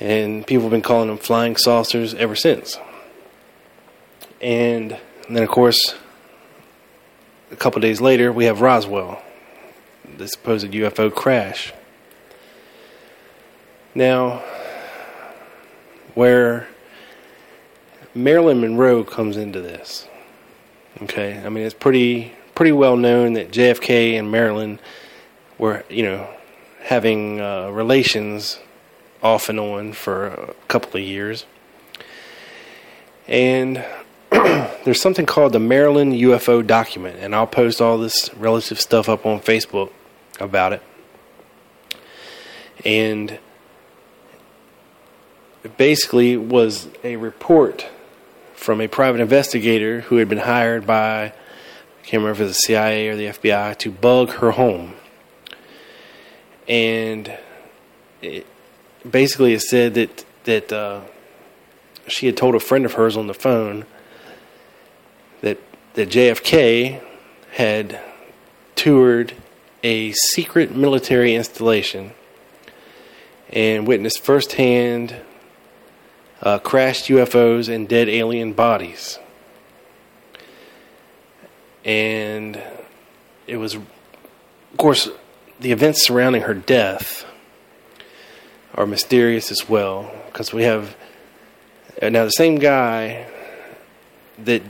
and 0.00 0.46
people 0.46 0.62
have 0.62 0.70
been 0.70 0.82
calling 0.82 1.08
them 1.08 1.18
flying 1.18 1.56
saucers 1.56 2.14
ever 2.14 2.34
since. 2.34 2.78
And 4.40 4.96
then, 5.28 5.42
of 5.42 5.48
course, 5.50 5.94
a 7.50 7.56
couple 7.56 7.82
days 7.82 8.00
later, 8.00 8.32
we 8.32 8.46
have 8.46 8.62
Roswell, 8.62 9.22
the 10.18 10.28
supposed 10.28 10.66
UFO 10.72 11.14
crash. 11.14 11.72
Now, 13.94 14.42
where 16.14 16.68
Marilyn 18.14 18.60
Monroe 18.60 19.04
comes 19.04 19.36
into 19.36 19.60
this. 19.60 20.08
Okay, 21.02 21.40
I 21.44 21.48
mean 21.48 21.64
it's 21.64 21.74
pretty 21.74 22.32
pretty 22.54 22.72
well 22.72 22.96
known 22.96 23.34
that 23.34 23.52
JFK 23.52 24.18
and 24.18 24.30
Marilyn 24.30 24.80
were 25.58 25.84
you 25.88 26.02
know 26.02 26.28
having 26.80 27.40
uh, 27.40 27.70
relations 27.70 28.58
off 29.22 29.48
and 29.48 29.60
on 29.60 29.92
for 29.92 30.26
a 30.26 30.54
couple 30.66 31.00
of 31.00 31.06
years, 31.06 31.44
and 33.28 33.84
there's 34.30 35.00
something 35.00 35.26
called 35.26 35.52
the 35.52 35.60
Marilyn 35.60 36.12
UFO 36.12 36.66
document, 36.66 37.18
and 37.20 37.34
I'll 37.34 37.46
post 37.46 37.80
all 37.80 37.98
this 37.98 38.34
relative 38.34 38.80
stuff 38.80 39.08
up 39.08 39.24
on 39.24 39.38
Facebook 39.40 39.92
about 40.40 40.72
it, 40.72 40.82
and 42.84 43.38
it 45.64 45.76
basically 45.76 46.36
was 46.36 46.88
a 47.04 47.16
report 47.16 47.86
from 48.54 48.80
a 48.80 48.88
private 48.88 49.20
investigator 49.20 50.00
who 50.02 50.16
had 50.16 50.28
been 50.28 50.38
hired 50.38 50.86
by, 50.86 51.24
I 51.24 51.32
can't 52.02 52.22
remember 52.22 52.32
if 52.32 52.40
it 52.40 52.44
was 52.44 52.56
the 52.56 52.62
CIA 52.66 53.08
or 53.08 53.16
the 53.16 53.26
FBI, 53.26 53.76
to 53.78 53.90
bug 53.90 54.30
her 54.30 54.52
home. 54.52 54.94
And 56.66 57.36
it, 58.20 58.46
basically, 59.08 59.54
it 59.54 59.60
said 59.60 59.94
that 59.94 60.24
that 60.44 60.72
uh, 60.72 61.00
she 62.06 62.26
had 62.26 62.36
told 62.36 62.54
a 62.54 62.60
friend 62.60 62.84
of 62.84 62.94
hers 62.94 63.16
on 63.16 63.26
the 63.26 63.34
phone 63.34 63.84
that 65.40 65.58
that 65.94 66.08
JFK 66.08 67.02
had 67.52 68.00
toured 68.74 69.34
a 69.82 70.12
secret 70.12 70.74
military 70.74 71.34
installation 71.34 72.12
and 73.50 73.86
witnessed 73.86 74.20
firsthand 74.20 75.16
uh, 76.42 76.58
crashed 76.58 77.06
UFOs 77.06 77.72
and 77.72 77.88
dead 77.88 78.08
alien 78.08 78.52
bodies. 78.52 79.18
And 81.84 82.60
it 83.46 83.56
was, 83.56 83.74
of 83.74 83.86
course, 84.76 85.08
the 85.60 85.72
events 85.72 86.06
surrounding 86.06 86.42
her 86.42 86.54
death 86.54 87.24
are 88.74 88.86
mysterious 88.86 89.50
as 89.50 89.68
well 89.68 90.12
because 90.26 90.52
we 90.52 90.62
have 90.64 90.96
uh, 92.00 92.08
now 92.08 92.24
the 92.24 92.30
same 92.30 92.58
guy 92.58 93.26
that 94.38 94.62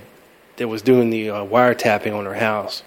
that 0.56 0.68
was 0.68 0.82
doing 0.82 1.10
the 1.10 1.30
uh, 1.30 1.44
wiretapping 1.44 2.16
on 2.16 2.24
her 2.24 2.34
house 2.34 2.82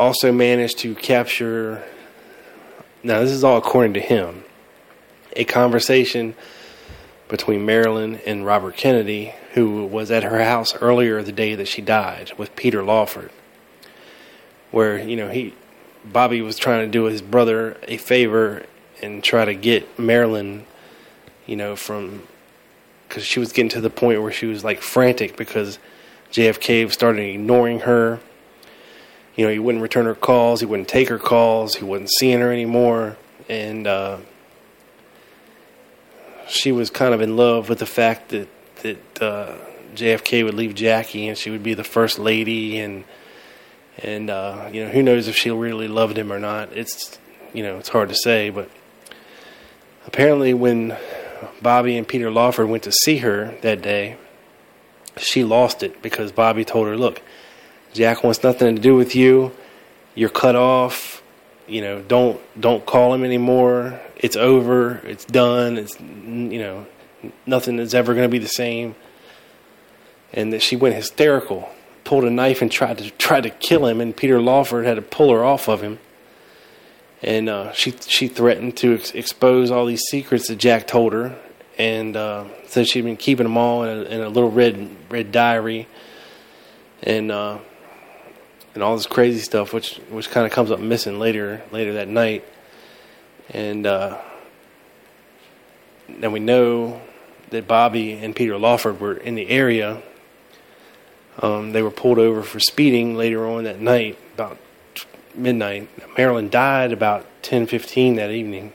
also 0.00 0.32
managed 0.32 0.78
to 0.78 0.94
capture 0.94 1.84
now 3.02 3.20
this 3.20 3.30
is 3.30 3.44
all 3.44 3.58
according 3.58 3.92
to 3.92 4.00
him 4.00 4.44
a 5.36 5.44
conversation 5.44 6.34
between 7.28 7.64
Marilyn 7.64 8.16
and 8.26 8.44
Robert 8.44 8.76
Kennedy, 8.76 9.34
who 9.52 9.84
was 9.84 10.10
at 10.10 10.24
her 10.24 10.42
house 10.42 10.74
earlier 10.80 11.22
the 11.22 11.32
day 11.32 11.54
that 11.54 11.68
she 11.68 11.80
died 11.82 12.32
with 12.36 12.56
Peter 12.56 12.82
Lawford, 12.82 13.30
where 14.70 14.98
you 14.98 15.16
know 15.16 15.28
he 15.28 15.54
Bobby 16.02 16.40
was 16.40 16.56
trying 16.56 16.86
to 16.86 16.90
do 16.90 17.04
his 17.04 17.20
brother 17.20 17.76
a 17.86 17.98
favor 17.98 18.64
and 19.02 19.22
try 19.22 19.44
to 19.44 19.54
get 19.54 19.98
Marilyn, 19.98 20.64
you 21.46 21.56
know, 21.56 21.76
from 21.76 22.22
because 23.06 23.24
she 23.24 23.38
was 23.38 23.52
getting 23.52 23.68
to 23.68 23.82
the 23.82 23.90
point 23.90 24.22
where 24.22 24.32
she 24.32 24.46
was 24.46 24.64
like 24.64 24.80
frantic 24.80 25.36
because 25.36 25.78
JFK 26.32 26.90
started 26.90 27.22
ignoring 27.22 27.80
her. 27.80 28.18
You 29.36 29.46
know, 29.46 29.52
he 29.52 29.58
wouldn't 29.58 29.82
return 29.82 30.06
her 30.06 30.14
calls, 30.14 30.60
he 30.60 30.66
wouldn't 30.66 30.88
take 30.88 31.08
her 31.08 31.18
calls, 31.18 31.76
he 31.76 31.84
wasn't 31.84 32.10
seeing 32.18 32.40
her 32.40 32.52
anymore, 32.52 33.16
and 33.48 33.86
uh, 33.86 34.18
she 36.48 36.72
was 36.72 36.90
kind 36.90 37.14
of 37.14 37.20
in 37.20 37.36
love 37.36 37.68
with 37.68 37.78
the 37.78 37.86
fact 37.86 38.30
that 38.30 38.48
that 38.82 39.22
uh, 39.22 39.54
JFK 39.94 40.44
would 40.44 40.54
leave 40.54 40.74
Jackie 40.74 41.28
and 41.28 41.36
she 41.36 41.50
would 41.50 41.62
be 41.62 41.74
the 41.74 41.84
first 41.84 42.18
lady 42.18 42.78
and 42.78 43.04
and 43.98 44.30
uh, 44.30 44.68
you 44.72 44.84
know 44.84 44.90
who 44.90 45.02
knows 45.02 45.28
if 45.28 45.36
she 45.36 45.50
really 45.50 45.88
loved 45.88 46.18
him 46.18 46.32
or 46.32 46.38
not. 46.38 46.72
It's 46.76 47.18
you 47.52 47.62
know 47.62 47.78
it's 47.78 47.88
hard 47.88 48.08
to 48.08 48.14
say, 48.14 48.50
but 48.50 48.70
apparently 50.06 50.54
when 50.54 50.96
Bobby 51.62 51.96
and 51.96 52.06
Peter 52.06 52.30
Lawford 52.30 52.68
went 52.68 52.82
to 52.84 52.92
see 53.04 53.18
her 53.18 53.54
that 53.62 53.82
day, 53.82 54.16
she 55.16 55.44
lost 55.44 55.82
it 55.82 56.02
because 56.02 56.32
Bobby 56.32 56.64
told 56.64 56.86
her, 56.86 56.96
"Look, 56.96 57.22
Jack 57.92 58.22
wants 58.22 58.42
nothing 58.42 58.76
to 58.76 58.80
do 58.80 58.94
with 58.94 59.14
you. 59.14 59.52
You're 60.14 60.28
cut 60.28 60.56
off. 60.56 61.22
You 61.66 61.82
know, 61.82 62.02
don't 62.02 62.40
don't 62.60 62.84
call 62.84 63.14
him 63.14 63.24
anymore 63.24 64.00
it's 64.20 64.36
over, 64.36 65.00
it's 65.04 65.24
done, 65.24 65.78
it's 65.78 65.98
you 65.98 66.58
know, 66.58 66.86
nothing 67.46 67.78
is 67.78 67.94
ever 67.94 68.12
going 68.12 68.26
to 68.26 68.30
be 68.30 68.38
the 68.38 68.46
same. 68.46 68.94
And 70.32 70.52
that 70.52 70.62
she 70.62 70.76
went 70.76 70.94
hysterical, 70.94 71.70
pulled 72.04 72.24
a 72.24 72.30
knife 72.30 72.60
and 72.60 72.70
tried 72.70 72.98
to 72.98 73.10
try 73.12 73.40
to 73.40 73.48
kill 73.48 73.86
him, 73.86 74.00
and 74.00 74.14
Peter 74.14 74.40
Lawford 74.40 74.84
had 74.84 74.96
to 74.96 75.02
pull 75.02 75.32
her 75.32 75.42
off 75.42 75.68
of 75.68 75.80
him. 75.80 75.98
And 77.22 77.48
uh, 77.48 77.72
she 77.72 77.94
she 78.06 78.28
threatened 78.28 78.76
to 78.78 78.94
ex- 78.94 79.12
expose 79.12 79.70
all 79.70 79.86
these 79.86 80.02
secrets 80.10 80.48
that 80.48 80.56
Jack 80.56 80.86
told 80.86 81.14
her, 81.14 81.36
and 81.78 82.14
uh, 82.14 82.44
said 82.66 82.86
she'd 82.88 83.04
been 83.04 83.16
keeping 83.16 83.44
them 83.44 83.56
all 83.56 83.84
in 83.84 83.88
a, 83.88 84.02
in 84.02 84.20
a 84.20 84.28
little 84.28 84.50
red 84.50 84.88
red 85.08 85.32
diary, 85.32 85.88
and 87.02 87.32
uh, 87.32 87.58
and 88.74 88.82
all 88.82 88.96
this 88.96 89.06
crazy 89.06 89.40
stuff, 89.40 89.72
which 89.72 89.96
which 90.10 90.30
kind 90.30 90.46
of 90.46 90.52
comes 90.52 90.70
up 90.70 90.80
missing 90.80 91.18
later 91.18 91.62
later 91.72 91.94
that 91.94 92.08
night 92.08 92.44
and 93.50 93.86
uh, 93.86 94.18
then 96.08 96.32
we 96.32 96.40
know 96.40 97.00
that 97.50 97.66
Bobby 97.66 98.12
and 98.12 98.34
Peter 98.36 98.56
Lawford 98.58 99.00
were 99.00 99.14
in 99.14 99.34
the 99.34 99.48
area 99.48 100.02
Um, 101.42 101.72
they 101.72 101.82
were 101.82 101.90
pulled 101.90 102.18
over 102.18 102.42
for 102.42 102.60
speeding 102.60 103.16
later 103.16 103.46
on 103.46 103.64
that 103.64 103.80
night, 103.80 104.18
about 104.34 104.58
midnight. 105.34 105.88
Marilyn 106.18 106.50
died 106.50 106.92
about 106.92 107.24
10:15 107.42 108.16
that 108.16 108.30
evening, 108.30 108.72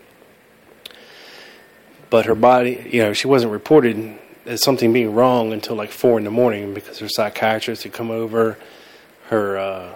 but 2.10 2.26
her 2.26 2.36
body, 2.36 2.88
you 2.90 3.02
know, 3.04 3.14
she 3.14 3.28
wasn't 3.28 3.52
reported 3.52 4.18
as 4.46 4.64
something 4.64 4.94
being 4.94 5.14
wrong 5.14 5.54
until 5.54 5.76
like 5.76 5.92
four 5.92 6.18
in 6.18 6.24
the 6.24 6.32
morning 6.32 6.74
because 6.74 7.00
her 7.00 7.10
psychiatrist 7.10 7.84
had 7.84 7.94
come 7.94 8.10
over. 8.10 8.58
Her 9.28 9.58
uh, 9.58 9.94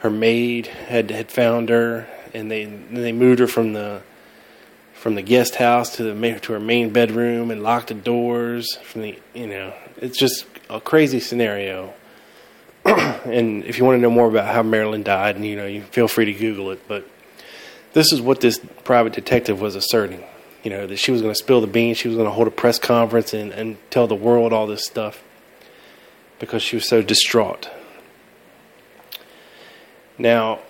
her 0.00 0.10
maid 0.10 0.66
had 0.66 1.10
had 1.10 1.30
found 1.30 1.68
her, 1.68 2.06
and 2.34 2.50
they 2.50 2.64
they 2.64 3.12
moved 3.12 3.40
her 3.40 3.46
from 3.46 3.72
the 3.72 4.02
from 4.94 5.14
the 5.14 5.22
guest 5.22 5.56
house 5.56 5.96
to 5.96 6.02
the 6.02 6.40
to 6.40 6.52
her 6.52 6.60
main 6.60 6.90
bedroom 6.90 7.50
and 7.50 7.62
locked 7.62 7.88
the 7.88 7.94
doors 7.94 8.76
from 8.82 9.02
the 9.02 9.18
you 9.32 9.46
know 9.46 9.72
it's 10.00 10.18
just 10.18 10.46
a 10.70 10.80
crazy 10.80 11.20
scenario. 11.20 11.92
and 12.84 13.64
if 13.64 13.78
you 13.78 13.84
want 13.84 13.96
to 13.96 14.00
know 14.00 14.10
more 14.10 14.28
about 14.28 14.52
how 14.52 14.62
Marilyn 14.62 15.02
died, 15.02 15.36
and 15.36 15.44
you 15.44 15.56
know, 15.56 15.66
you 15.66 15.82
feel 15.82 16.08
free 16.08 16.26
to 16.26 16.32
Google 16.32 16.70
it. 16.70 16.86
But 16.86 17.08
this 17.92 18.12
is 18.12 18.20
what 18.20 18.40
this 18.40 18.60
private 18.84 19.12
detective 19.12 19.60
was 19.60 19.74
asserting. 19.74 20.24
You 20.62 20.70
know, 20.70 20.86
that 20.86 20.98
she 20.98 21.12
was 21.12 21.22
going 21.22 21.32
to 21.32 21.38
spill 21.38 21.60
the 21.60 21.66
beans, 21.66 21.98
she 21.98 22.08
was 22.08 22.16
going 22.16 22.26
to 22.26 22.32
hold 22.32 22.48
a 22.48 22.50
press 22.50 22.78
conference 22.78 23.32
and, 23.32 23.52
and 23.52 23.76
tell 23.90 24.06
the 24.06 24.14
world 24.14 24.52
all 24.52 24.66
this 24.66 24.84
stuff 24.84 25.22
because 26.38 26.62
she 26.62 26.76
was 26.76 26.88
so 26.88 27.02
distraught. 27.02 27.70
Now, 30.16 30.60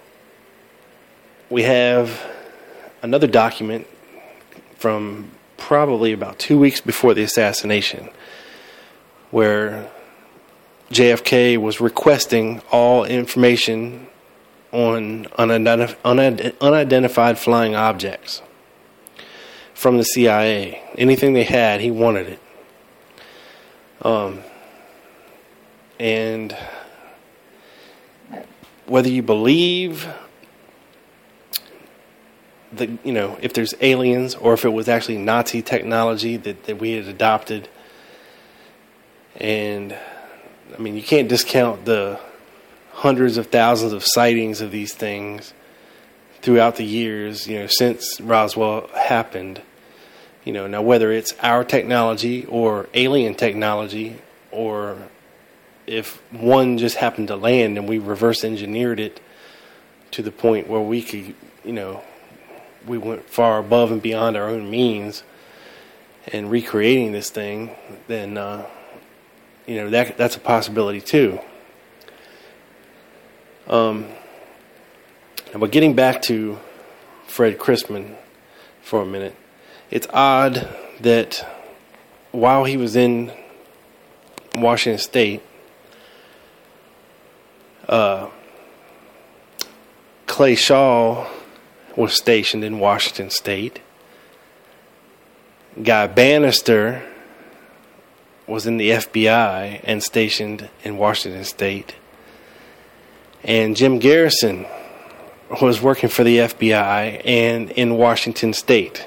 we 1.50 1.62
have 1.62 2.26
another 3.02 3.26
document 3.26 3.87
from 4.76 5.30
probably 5.56 6.12
about 6.12 6.38
two 6.38 6.58
weeks 6.58 6.80
before 6.80 7.14
the 7.14 7.22
assassination 7.22 8.10
where 9.30 9.90
JFK 10.90 11.58
was 11.58 11.80
requesting 11.80 12.62
all 12.70 13.04
information 13.04 14.06
on 14.72 15.25
unidentif- 15.38 15.96
unid- 16.04 16.56
unidentified 16.60 17.38
flying 17.38 17.75
objects 17.75 18.42
from 19.75 19.96
the 19.96 20.04
CIA. 20.04 20.82
Anything 20.96 21.34
they 21.34 21.44
had, 21.44 21.80
he 21.80 21.90
wanted 21.90 22.28
it. 22.28 22.40
Um, 24.02 24.42
and 25.99 26.57
whether 28.87 29.09
you 29.09 29.23
believe 29.23 30.09
the 32.73 32.99
you 33.05 33.12
know 33.12 33.38
if 33.40 33.52
there's 33.52 33.75
aliens 33.81 34.35
or 34.35 34.55
if 34.55 34.64
it 34.64 34.71
was 34.71 34.88
actually 34.88 35.19
Nazi 35.19 35.62
technology 35.62 36.37
that, 36.37 36.64
that 36.64 36.78
we 36.78 36.93
had 36.93 37.07
adopted. 37.07 37.69
And 39.37 39.97
I 40.75 40.78
mean 40.78 40.97
you 40.97 41.02
can't 41.02 41.28
discount 41.28 41.85
the 41.85 42.19
hundreds 42.93 43.37
of 43.37 43.47
thousands 43.49 43.93
of 43.93 44.05
sightings 44.05 44.61
of 44.61 44.71
these 44.71 44.95
things 44.95 45.55
throughout 46.40 46.76
the 46.76 46.85
years 46.85 47.47
you 47.47 47.59
know 47.59 47.67
since 47.67 48.21
Roswell 48.21 48.88
happened. 48.88 49.62
You 50.45 50.52
know 50.52 50.67
now 50.67 50.83
whether 50.83 51.11
it's 51.12 51.35
our 51.43 51.64
technology 51.64 52.45
or 52.47 52.88
alien 52.95 53.35
technology 53.35 54.17
or 54.50 54.97
if 55.88 56.21
one 56.33 56.76
just 56.76 56.97
happened 56.97 57.28
to 57.28 57.37
land 57.37 57.78
and 57.78 57.88
we 57.88 57.99
reverse 57.99 58.45
engineered 58.45 59.00
it 59.00 59.21
to 60.11 60.23
the 60.23 60.30
point 60.30 60.68
where 60.68 60.80
we 60.80 61.02
could, 61.02 61.35
you 61.64 61.73
know, 61.73 62.02
we 62.87 62.99
went 62.99 63.28
far 63.28 63.59
above 63.59 63.90
and 63.90 64.02
beyond 64.02 64.37
our 64.37 64.49
own 64.49 64.71
means 64.71 65.23
and 66.33 66.50
recreating 66.50 67.12
this 67.12 67.30
thing, 67.30 67.75
then 68.07 68.37
uh, 68.37 68.66
you 69.66 69.76
know 69.76 69.90
that 69.90 70.16
that's 70.16 70.37
a 70.37 70.40
possibility 70.40 71.00
too. 71.00 71.38
Um, 73.66 74.07
but 75.57 75.70
getting 75.70 75.94
back 75.94 76.22
to 76.22 76.59
Fred 77.27 77.59
Crisman 77.59 78.14
for 78.83 79.03
a 79.03 79.07
minute, 79.07 79.35
it's 79.90 80.07
odd 80.12 80.68
that 81.01 81.46
while 82.31 82.64
he 82.64 82.77
was 82.77 82.96
in 82.96 83.33
Washington 84.55 84.98
State, 84.98 85.42
uh, 87.88 88.29
Clay 90.27 90.55
Shaw 90.55 91.27
was 91.96 92.14
stationed 92.14 92.62
in 92.62 92.79
Washington 92.79 93.31
State. 93.31 93.81
Guy 95.83 96.07
Banister 96.07 97.03
was 98.46 98.66
in 98.66 98.77
the 98.79 98.90
FBI 98.90 99.81
and 99.85 100.03
stationed 100.03 100.68
in 100.83 100.96
Washington 100.96 101.44
State. 101.44 101.96
And 103.44 103.77
Jim 103.77 103.98
Garrison 103.98 104.66
was 105.62 105.81
working 105.81 106.09
for 106.09 106.24
the 106.24 106.38
FBI 106.38 107.22
and 107.24 107.70
in 107.70 107.96
Washington 107.96 108.53
State. 108.53 109.07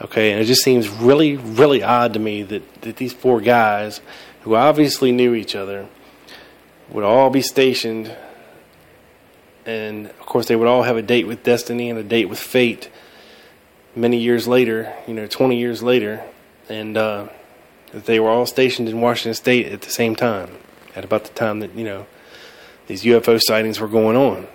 Okay, 0.00 0.32
and 0.32 0.40
it 0.40 0.44
just 0.46 0.62
seems 0.62 0.88
really, 0.88 1.36
really 1.36 1.82
odd 1.82 2.14
to 2.14 2.18
me 2.18 2.42
that, 2.42 2.82
that 2.82 2.96
these 2.96 3.12
four 3.12 3.40
guys, 3.40 4.00
who 4.42 4.56
obviously 4.56 5.12
knew 5.12 5.34
each 5.34 5.54
other, 5.54 5.88
would 6.92 7.04
all 7.04 7.30
be 7.30 7.40
stationed, 7.40 8.14
and 9.64 10.06
of 10.06 10.20
course, 10.20 10.46
they 10.46 10.56
would 10.56 10.68
all 10.68 10.82
have 10.82 10.96
a 10.96 11.02
date 11.02 11.26
with 11.26 11.42
destiny 11.42 11.88
and 11.88 11.98
a 11.98 12.02
date 12.02 12.26
with 12.26 12.38
fate 12.38 12.90
many 13.96 14.18
years 14.18 14.46
later, 14.46 14.94
you 15.06 15.14
know, 15.14 15.26
20 15.26 15.58
years 15.58 15.82
later, 15.82 16.22
and 16.68 16.96
uh, 16.96 17.28
they 17.92 18.20
were 18.20 18.28
all 18.28 18.46
stationed 18.46 18.88
in 18.88 19.00
Washington 19.00 19.34
State 19.34 19.66
at 19.66 19.82
the 19.82 19.90
same 19.90 20.14
time, 20.14 20.56
at 20.94 21.04
about 21.04 21.24
the 21.24 21.32
time 21.32 21.60
that, 21.60 21.74
you 21.74 21.84
know, 21.84 22.06
these 22.86 23.04
UFO 23.04 23.40
sightings 23.40 23.80
were 23.80 23.88
going 23.88 24.16
on. 24.16 24.46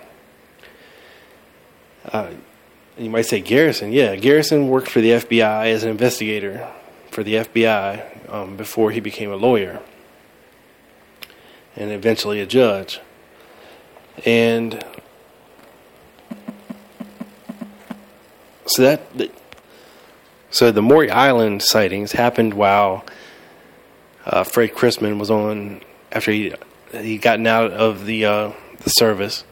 Uh, 2.04 2.30
you 2.96 3.10
might 3.10 3.26
say 3.26 3.40
Garrison. 3.40 3.92
Yeah, 3.92 4.16
Garrison 4.16 4.68
worked 4.68 4.88
for 4.88 5.00
the 5.00 5.10
FBI 5.10 5.72
as 5.72 5.82
an 5.84 5.90
investigator 5.90 6.68
for 7.10 7.22
the 7.22 7.34
FBI 7.34 8.32
um, 8.32 8.56
before 8.56 8.90
he 8.90 9.00
became 9.00 9.30
a 9.30 9.36
lawyer 9.36 9.80
and 11.78 11.92
eventually 11.92 12.40
a 12.40 12.46
judge. 12.46 13.00
And 14.26 14.84
so 18.66 18.82
that, 18.82 19.30
so 20.50 20.72
the 20.72 20.82
Maury 20.82 21.10
Island 21.10 21.62
sightings 21.62 22.12
happened 22.12 22.52
while 22.54 23.04
uh, 24.26 24.42
Fred 24.42 24.74
Crisman 24.74 25.18
was 25.18 25.30
on 25.30 25.80
after 26.10 26.32
he 26.32 26.52
he 26.92 27.16
gotten 27.16 27.46
out 27.46 27.70
of 27.70 28.06
the 28.06 28.24
uh, 28.24 28.52
the 28.78 28.90
service, 28.90 29.44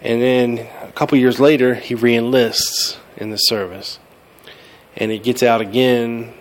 and 0.00 0.22
then 0.22 0.66
a 0.82 0.92
couple 0.92 1.18
years 1.18 1.38
later 1.38 1.74
he 1.74 1.94
reenlists 1.94 2.96
in 3.18 3.30
the 3.30 3.36
service, 3.36 3.98
and 4.96 5.10
he 5.10 5.18
gets 5.18 5.42
out 5.42 5.60
again, 5.60 6.32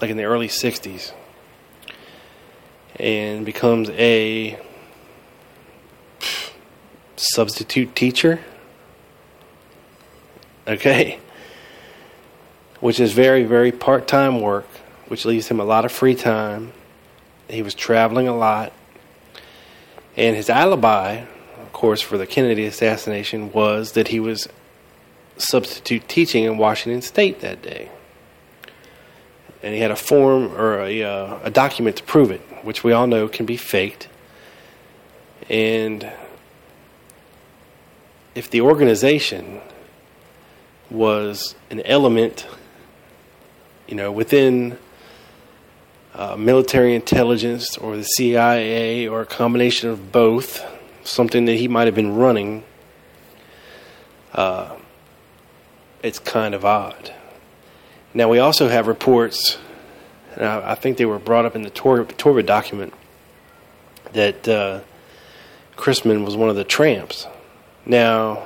like 0.00 0.10
in 0.10 0.16
the 0.16 0.24
early 0.24 0.48
'60s, 0.48 1.12
and 2.96 3.44
becomes 3.44 3.90
a 3.90 4.58
substitute 7.16 7.94
teacher. 7.94 8.40
Okay. 10.66 11.18
Which 12.80 13.00
is 13.00 13.12
very, 13.12 13.44
very 13.44 13.72
part 13.72 14.06
time 14.06 14.40
work, 14.40 14.66
which 15.08 15.24
leaves 15.24 15.48
him 15.48 15.60
a 15.60 15.64
lot 15.64 15.84
of 15.84 15.92
free 15.92 16.14
time. 16.14 16.72
He 17.48 17.62
was 17.62 17.74
traveling 17.74 18.28
a 18.28 18.36
lot. 18.36 18.72
And 20.16 20.36
his 20.36 20.48
alibi, 20.48 21.24
of 21.60 21.72
course, 21.72 22.00
for 22.00 22.16
the 22.16 22.26
Kennedy 22.26 22.66
assassination 22.66 23.52
was 23.52 23.92
that 23.92 24.08
he 24.08 24.20
was 24.20 24.48
substitute 25.36 26.08
teaching 26.08 26.44
in 26.44 26.56
Washington 26.56 27.02
State 27.02 27.40
that 27.40 27.62
day. 27.62 27.90
And 29.62 29.74
he 29.74 29.80
had 29.80 29.90
a 29.90 29.96
form 29.96 30.52
or 30.52 30.80
a, 30.80 31.02
uh, 31.02 31.38
a 31.42 31.50
document 31.50 31.96
to 31.96 32.02
prove 32.04 32.30
it, 32.30 32.42
which 32.64 32.82
we 32.82 32.92
all 32.92 33.06
know 33.06 33.28
can 33.28 33.46
be 33.46 33.56
faked. 33.56 34.08
And 35.48 36.10
if 38.34 38.50
the 38.50 38.62
organization 38.62 39.60
was 40.90 41.54
an 41.70 41.80
element, 41.82 42.46
you 43.86 43.94
know, 43.94 44.10
within 44.10 44.78
uh, 46.14 46.36
military 46.36 46.94
intelligence 46.94 47.76
or 47.76 47.96
the 47.96 48.04
CIA 48.04 49.06
or 49.06 49.20
a 49.20 49.26
combination 49.26 49.90
of 49.90 50.10
both, 50.12 50.64
something 51.04 51.44
that 51.44 51.56
he 51.56 51.68
might 51.68 51.86
have 51.86 51.94
been 51.94 52.14
running, 52.14 52.64
uh, 54.32 54.76
it's 56.02 56.18
kind 56.18 56.54
of 56.54 56.64
odd. 56.64 57.12
Now, 58.12 58.28
we 58.28 58.38
also 58.38 58.68
have 58.68 58.86
reports, 58.86 59.58
and 60.36 60.44
I, 60.44 60.72
I 60.72 60.74
think 60.74 60.98
they 60.98 61.06
were 61.06 61.18
brought 61.18 61.44
up 61.44 61.56
in 61.56 61.62
the 61.62 61.70
Tor- 61.70 62.04
Torbitt 62.04 62.46
document, 62.46 62.92
that 64.12 64.48
uh, 64.48 64.80
Crisman 65.76 66.24
was 66.24 66.36
one 66.36 66.48
of 66.48 66.56
the 66.56 66.64
tramps. 66.64 67.26
Now, 67.86 68.44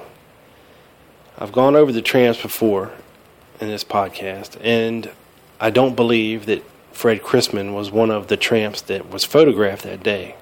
I've 1.38 1.53
gone 1.53 1.77
over 1.77 1.92
the 1.92 2.03
tramps 2.03 2.42
before 2.42 2.92
in 3.61 3.68
this 3.68 3.85
podcast, 3.85 4.59
and 4.61 5.11
I 5.61 5.70
don't 5.70 5.94
believe 5.94 6.46
that 6.46 6.64
Fred 6.92 7.22
Crisman 7.22 7.74
was 7.74 7.90
one 7.90 8.11
of 8.11 8.27
the 8.27 8.37
tramps 8.37 8.81
that 8.83 9.11
was 9.11 9.24
photographed 9.24 9.85
that 9.85 10.03
day. 10.03 10.35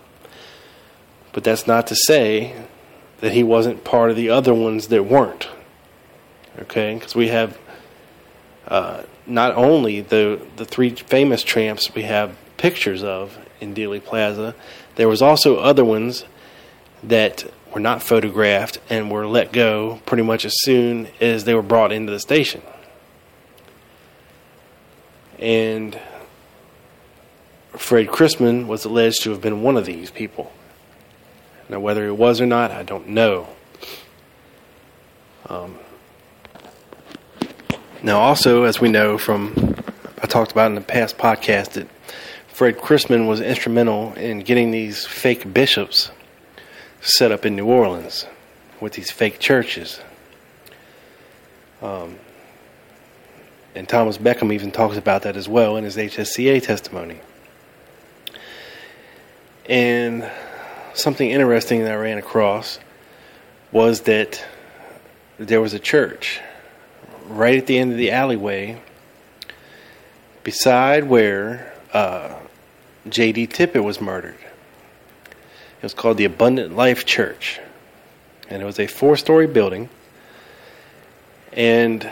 But 1.32 1.44
that's 1.44 1.66
not 1.66 1.86
to 1.88 1.94
say 1.94 2.64
that 3.20 3.32
he 3.32 3.42
wasn't 3.42 3.84
part 3.84 4.10
of 4.10 4.16
the 4.16 4.30
other 4.30 4.54
ones 4.54 4.88
that 4.88 5.04
weren't. 5.04 5.48
Okay, 6.60 6.94
because 6.94 7.14
we 7.14 7.28
have 7.28 7.58
uh, 8.68 9.02
not 9.26 9.54
only 9.54 10.00
the 10.00 10.40
the 10.56 10.64
three 10.64 10.90
famous 10.90 11.42
tramps 11.42 11.94
we 11.94 12.02
have 12.02 12.36
pictures 12.56 13.02
of 13.02 13.38
in 13.60 13.74
Dealey 13.74 14.02
Plaza, 14.02 14.54
there 14.96 15.08
was 15.08 15.22
also 15.22 15.56
other 15.56 15.84
ones 15.84 16.24
that 17.02 17.50
were 17.72 17.80
not 17.80 18.02
photographed 18.02 18.78
and 18.88 19.10
were 19.10 19.26
let 19.26 19.52
go 19.52 20.00
pretty 20.06 20.22
much 20.22 20.44
as 20.44 20.54
soon 20.62 21.08
as 21.20 21.44
they 21.44 21.54
were 21.54 21.62
brought 21.62 21.92
into 21.92 22.10
the 22.10 22.20
station. 22.20 22.62
And 25.38 26.00
Fred 27.72 28.06
Crisman 28.06 28.66
was 28.66 28.84
alleged 28.84 29.22
to 29.24 29.30
have 29.30 29.42
been 29.42 29.62
one 29.62 29.76
of 29.76 29.84
these 29.84 30.10
people. 30.10 30.50
Now, 31.68 31.80
whether 31.80 32.06
it 32.06 32.16
was 32.16 32.40
or 32.40 32.46
not, 32.46 32.70
I 32.70 32.82
don't 32.82 33.08
know. 33.08 33.48
Um, 35.48 35.78
now, 38.02 38.20
also, 38.20 38.64
as 38.64 38.80
we 38.80 38.88
know 38.88 39.18
from 39.18 39.74
I 40.22 40.26
talked 40.26 40.52
about 40.52 40.66
in 40.66 40.74
the 40.74 40.80
past 40.80 41.18
podcast, 41.18 41.70
that 41.72 41.88
Fred 42.48 42.78
Crisman 42.78 43.28
was 43.28 43.40
instrumental 43.40 44.12
in 44.14 44.40
getting 44.40 44.70
these 44.70 45.04
fake 45.04 45.52
bishops 45.52 46.10
set 47.00 47.30
up 47.30 47.44
in 47.44 47.54
New 47.54 47.66
Orleans 47.66 48.26
with 48.80 48.94
these 48.94 49.10
fake 49.10 49.38
churches. 49.38 50.00
Um, 51.82 52.18
and 53.74 53.88
Thomas 53.88 54.16
Beckham 54.16 54.52
even 54.52 54.70
talks 54.70 54.96
about 54.96 55.22
that 55.22 55.36
as 55.36 55.48
well 55.48 55.76
in 55.76 55.84
his 55.84 55.96
HSCA 55.96 56.62
testimony. 56.62 57.20
And 59.68 60.30
something 60.94 61.30
interesting 61.30 61.80
that 61.84 61.92
I 61.92 61.96
ran 61.96 62.18
across 62.18 62.78
was 63.70 64.02
that 64.02 64.42
there 65.38 65.60
was 65.60 65.74
a 65.74 65.78
church 65.78 66.40
right 67.28 67.56
at 67.56 67.66
the 67.66 67.78
end 67.78 67.92
of 67.92 67.98
the 67.98 68.10
alleyway 68.10 68.80
beside 70.44 71.04
where 71.04 71.72
uh, 71.92 72.34
J.D. 73.08 73.48
Tippit 73.48 73.82
was 73.82 74.00
murdered. 74.00 74.38
It 74.38 75.82
was 75.82 75.94
called 75.94 76.16
the 76.16 76.24
Abundant 76.24 76.74
Life 76.76 77.04
Church. 77.04 77.60
And 78.48 78.62
it 78.62 78.64
was 78.64 78.78
a 78.78 78.86
four 78.86 79.16
story 79.16 79.46
building. 79.46 79.88
And 81.52 82.10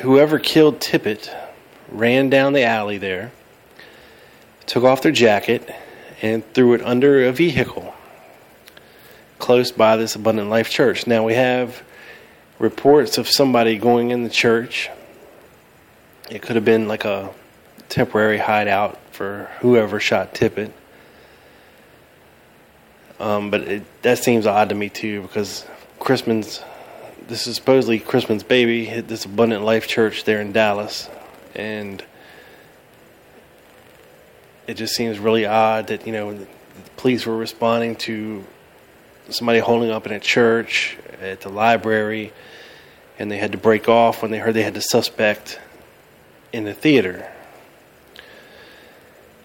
whoever 0.00 0.38
killed 0.38 0.80
Tippit 0.80 1.34
ran 1.88 2.30
down 2.30 2.52
the 2.52 2.64
alley 2.64 2.98
there, 2.98 3.32
took 4.66 4.84
off 4.84 5.02
their 5.02 5.12
jacket, 5.12 5.68
and 6.22 6.44
threw 6.54 6.74
it 6.74 6.82
under 6.82 7.24
a 7.24 7.32
vehicle 7.32 7.94
close 9.38 9.70
by 9.70 9.96
this 9.96 10.14
Abundant 10.14 10.48
Life 10.48 10.70
Church. 10.70 11.06
Now 11.06 11.24
we 11.24 11.34
have 11.34 11.82
reports 12.64 13.18
of 13.18 13.28
somebody 13.28 13.78
going 13.78 14.10
in 14.10 14.24
the 14.24 14.30
church. 14.30 14.90
It 16.30 16.40
could 16.42 16.56
have 16.56 16.64
been 16.64 16.88
like 16.88 17.04
a 17.04 17.30
temporary 17.90 18.38
hideout 18.38 18.98
for 19.12 19.50
whoever 19.60 20.00
shot 20.00 20.34
Tippit. 20.34 20.72
Um, 23.20 23.50
but 23.50 23.60
it, 23.60 24.02
that 24.02 24.18
seems 24.18 24.46
odd 24.46 24.70
to 24.70 24.74
me 24.74 24.88
too 24.88 25.22
because 25.22 25.64
Crisman's 26.00 26.62
this 27.28 27.46
is 27.46 27.56
supposedly 27.56 28.00
Crisman's 28.00 28.42
baby 28.42 28.84
hit 28.86 29.08
this 29.08 29.24
Abundant 29.24 29.62
Life 29.62 29.86
Church 29.86 30.24
there 30.24 30.40
in 30.40 30.52
Dallas, 30.52 31.08
and 31.54 32.04
it 34.66 34.74
just 34.74 34.94
seems 34.94 35.18
really 35.18 35.46
odd 35.46 35.86
that 35.88 36.06
you 36.06 36.12
know 36.12 36.34
the 36.34 36.46
police 36.96 37.24
were 37.24 37.36
responding 37.36 37.96
to 37.96 38.44
somebody 39.30 39.58
holding 39.58 39.90
up 39.90 40.06
in 40.06 40.12
a 40.12 40.20
church 40.20 40.96
at 41.20 41.40
the 41.40 41.48
library, 41.48 42.32
and 43.18 43.30
they 43.30 43.38
had 43.38 43.52
to 43.52 43.58
break 43.58 43.88
off 43.88 44.22
when 44.22 44.30
they 44.30 44.38
heard 44.38 44.54
they 44.54 44.62
had 44.62 44.74
the 44.74 44.80
suspect 44.80 45.60
in 46.52 46.64
the 46.64 46.74
theater. 46.74 47.30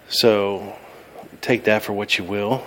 So 0.09 0.75
take 1.41 1.65
that 1.65 1.83
for 1.83 1.93
what 1.93 2.17
you 2.17 2.23
will. 2.23 2.63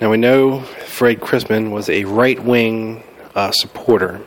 Now 0.00 0.10
we 0.10 0.16
know 0.16 0.60
Fred 0.60 1.20
Crisman 1.20 1.70
was 1.70 1.90
a 1.90 2.04
right 2.04 2.42
wing 2.42 3.04
uh, 3.34 3.50
supporter. 3.52 4.20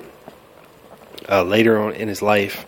Uh, 1.28 1.42
later 1.44 1.80
on 1.82 1.94
in 1.94 2.08
his 2.08 2.22
life, 2.22 2.66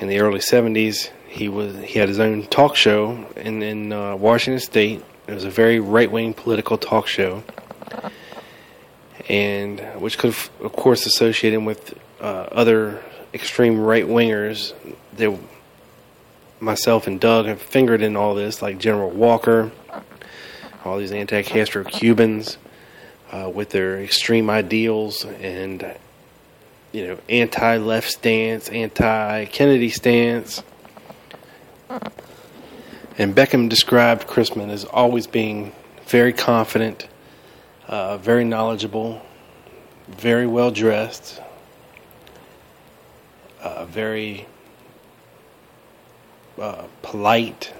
in 0.00 0.08
the 0.08 0.18
early 0.18 0.40
'70s, 0.40 1.10
he 1.28 1.48
was 1.48 1.76
he 1.76 1.98
had 1.98 2.08
his 2.08 2.18
own 2.18 2.46
talk 2.46 2.74
show 2.74 3.26
in 3.36 3.62
in 3.62 3.92
uh, 3.92 4.16
Washington 4.16 4.60
State. 4.60 5.04
It 5.30 5.34
was 5.34 5.44
a 5.44 5.50
very 5.50 5.78
right 5.78 6.10
wing 6.10 6.34
political 6.34 6.76
talk 6.76 7.06
show, 7.06 7.44
and 9.28 9.78
which 10.00 10.18
could 10.18 10.30
of 10.30 10.72
course 10.72 11.06
associate 11.06 11.54
him 11.54 11.64
with 11.64 11.96
uh, 12.20 12.48
other 12.50 13.00
extreme 13.32 13.78
right 13.78 14.04
wingers. 14.04 14.72
That 15.18 15.38
myself 16.58 17.06
and 17.06 17.20
Doug 17.20 17.46
have 17.46 17.62
fingered 17.62 18.02
in 18.02 18.16
all 18.16 18.34
this, 18.34 18.60
like 18.60 18.78
General 18.78 19.08
Walker, 19.08 19.70
all 20.84 20.98
these 20.98 21.12
anti-Castro 21.12 21.84
Cubans 21.84 22.58
uh, 23.30 23.48
with 23.54 23.70
their 23.70 24.00
extreme 24.00 24.50
ideals 24.50 25.24
and 25.24 25.94
you 26.90 27.06
know 27.06 27.18
anti-left 27.28 28.10
stance, 28.10 28.68
anti-Kennedy 28.68 29.90
stance. 29.90 30.64
And 33.20 33.36
Beckham 33.36 33.68
described 33.68 34.26
Crisman 34.26 34.70
as 34.70 34.86
always 34.86 35.26
being 35.26 35.74
very 36.06 36.32
confident, 36.32 37.06
uh, 37.86 38.16
very 38.16 38.44
knowledgeable, 38.44 39.20
very 40.08 40.46
well 40.46 40.70
dressed, 40.70 41.38
uh, 43.60 43.84
very 43.84 44.46
uh, 46.58 46.84
polite 47.02 47.74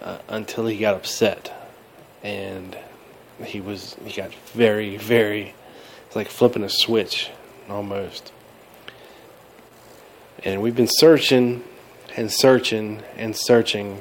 uh, 0.00 0.18
until 0.28 0.68
he 0.68 0.78
got 0.78 0.94
upset, 0.94 1.52
and 2.22 2.78
he 3.42 3.60
was 3.60 3.96
he 4.04 4.12
got 4.12 4.32
very 4.52 4.98
very 4.98 5.52
it's 6.06 6.14
like 6.14 6.28
flipping 6.28 6.62
a 6.62 6.70
switch 6.70 7.28
almost. 7.68 8.30
And 10.44 10.62
we've 10.62 10.76
been 10.76 10.86
searching 10.88 11.64
and 12.16 12.30
searching 12.32 13.02
and 13.16 13.36
searching 13.36 14.00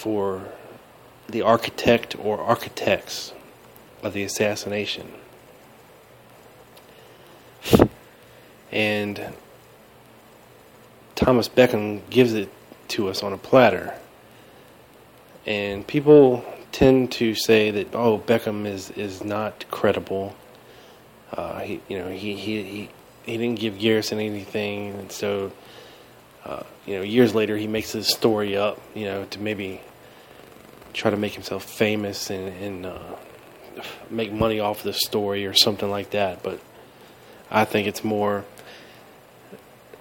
for 0.00 0.42
the 1.28 1.42
architect 1.42 2.16
or 2.18 2.40
architects 2.40 3.34
of 4.02 4.14
the 4.14 4.22
assassination. 4.22 5.12
And 8.72 9.34
Thomas 11.14 11.50
Beckham 11.50 12.00
gives 12.08 12.32
it 12.32 12.48
to 12.88 13.08
us 13.08 13.22
on 13.22 13.34
a 13.34 13.36
platter. 13.36 13.94
And 15.44 15.86
people 15.86 16.46
tend 16.72 17.12
to 17.12 17.34
say 17.34 17.70
that 17.70 17.94
oh 17.94 18.18
Beckham 18.18 18.66
is 18.66 18.90
is 18.92 19.22
not 19.22 19.66
credible. 19.70 20.34
Uh, 21.32 21.60
he 21.60 21.80
you 21.88 21.98
know 21.98 22.08
he, 22.08 22.34
he 22.36 22.62
he 22.62 22.88
he 23.26 23.36
didn't 23.36 23.58
give 23.58 23.78
Garrison 23.78 24.18
anything, 24.18 24.94
and 24.94 25.12
so 25.12 25.52
uh, 26.44 26.62
you 26.86 26.96
know 26.96 27.02
years 27.02 27.34
later 27.34 27.56
he 27.56 27.66
makes 27.66 27.92
this 27.92 28.08
story 28.08 28.56
up 28.56 28.80
you 28.94 29.04
know 29.04 29.24
to 29.26 29.38
maybe 29.38 29.80
try 30.92 31.10
to 31.10 31.16
make 31.16 31.32
himself 31.32 31.64
famous 31.64 32.30
and, 32.30 32.48
and 32.62 32.86
uh, 32.86 33.16
make 34.10 34.32
money 34.32 34.60
off 34.60 34.82
the 34.82 34.92
story 34.92 35.46
or 35.46 35.54
something 35.54 35.90
like 35.90 36.10
that. 36.10 36.42
But 36.42 36.60
I 37.50 37.64
think 37.64 37.86
it's 37.88 38.04
more 38.04 38.44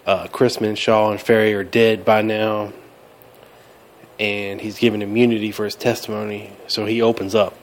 uh, 0.06 0.28
Crisman, 0.28 0.78
Shaw, 0.78 1.12
and 1.12 1.19
Ferrie 1.19 1.54
are 1.54 1.63
dead 1.63 2.04
by 2.04 2.21
now, 2.21 2.73
and 4.19 4.60
he's 4.60 4.80
given 4.80 5.02
immunity 5.02 5.52
for 5.52 5.65
his 5.65 5.75
testimony, 5.75 6.52
so 6.67 6.86
he 6.86 7.02
opens 7.02 7.36
up, 7.36 7.56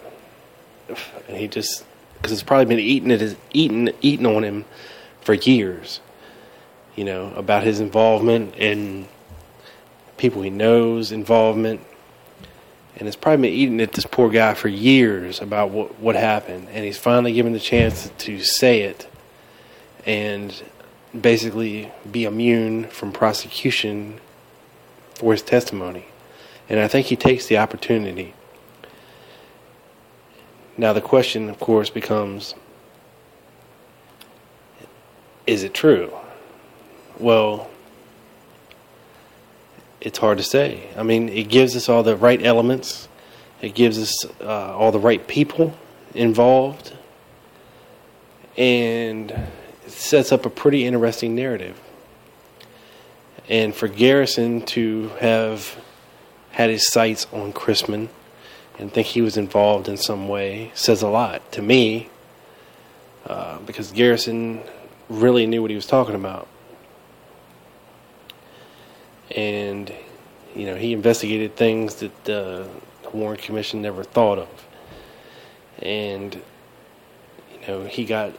and 1.28 1.36
he 1.36 1.48
just 1.48 1.84
because 2.14 2.32
it's 2.32 2.42
probably 2.42 2.64
been 2.64 2.78
eating 2.78 3.10
it 3.10 3.36
eating 3.52 3.90
eating 4.00 4.26
on 4.26 4.44
him 4.44 4.64
for 5.20 5.34
years, 5.34 6.00
you 6.94 7.04
know, 7.04 7.32
about 7.34 7.64
his 7.64 7.80
involvement 7.80 8.54
and 8.56 9.08
people 10.16 10.42
he 10.42 10.50
knows 10.50 11.12
involvement. 11.12 11.80
And 12.96 13.06
it's 13.06 13.16
probably 13.16 13.48
been 13.48 13.58
eating 13.58 13.80
at 13.80 13.92
this 13.92 14.06
poor 14.06 14.30
guy 14.30 14.54
for 14.54 14.68
years 14.68 15.40
about 15.40 15.70
what, 15.70 15.98
what 16.00 16.16
happened. 16.16 16.68
And 16.70 16.84
he's 16.84 16.98
finally 16.98 17.32
given 17.32 17.52
the 17.52 17.60
chance 17.60 18.10
to 18.18 18.42
say 18.42 18.82
it. 18.82 19.08
And 20.06 20.54
basically 21.20 21.92
be 22.10 22.24
immune 22.24 22.84
from 22.84 23.12
prosecution 23.12 24.20
for 25.14 25.32
his 25.32 25.42
testimony. 25.42 26.06
And 26.68 26.80
I 26.80 26.88
think 26.88 27.06
he 27.06 27.16
takes 27.16 27.46
the 27.46 27.58
opportunity. 27.58 28.34
Now, 30.76 30.92
the 30.92 31.00
question, 31.00 31.48
of 31.48 31.58
course, 31.58 31.90
becomes 31.90 32.54
is 35.46 35.62
it 35.62 35.72
true? 35.72 36.12
Well, 37.18 37.70
it's 40.06 40.18
hard 40.18 40.38
to 40.38 40.44
say. 40.44 40.88
I 40.96 41.02
mean, 41.02 41.28
it 41.28 41.48
gives 41.48 41.74
us 41.74 41.88
all 41.88 42.04
the 42.04 42.14
right 42.14 42.40
elements. 42.40 43.08
It 43.60 43.74
gives 43.74 43.98
us 43.98 44.14
uh, 44.40 44.76
all 44.76 44.92
the 44.92 45.00
right 45.00 45.26
people 45.26 45.76
involved, 46.14 46.92
and 48.56 49.32
it 49.32 49.90
sets 49.90 50.30
up 50.30 50.46
a 50.46 50.48
pretty 50.48 50.86
interesting 50.86 51.34
narrative. 51.34 51.76
And 53.48 53.74
for 53.74 53.88
Garrison 53.88 54.62
to 54.66 55.08
have 55.18 55.76
had 56.52 56.70
his 56.70 56.86
sights 56.86 57.26
on 57.32 57.52
Crisman 57.52 58.08
and 58.78 58.92
think 58.92 59.08
he 59.08 59.22
was 59.22 59.36
involved 59.36 59.88
in 59.88 59.96
some 59.96 60.28
way 60.28 60.70
says 60.74 61.02
a 61.02 61.08
lot 61.08 61.50
to 61.50 61.62
me 61.62 62.10
uh, 63.26 63.58
because 63.66 63.90
Garrison 63.90 64.60
really 65.08 65.46
knew 65.46 65.62
what 65.62 65.70
he 65.70 65.76
was 65.76 65.86
talking 65.86 66.14
about. 66.14 66.46
And, 69.34 69.92
you 70.54 70.66
know, 70.66 70.76
he 70.76 70.92
investigated 70.92 71.56
things 71.56 71.96
that 71.96 72.24
the 72.24 72.68
Warren 73.12 73.38
Commission 73.38 73.82
never 73.82 74.04
thought 74.04 74.38
of. 74.38 74.66
And, 75.80 76.34
you 76.34 77.66
know, 77.66 77.84
he 77.84 78.04
got 78.04 78.32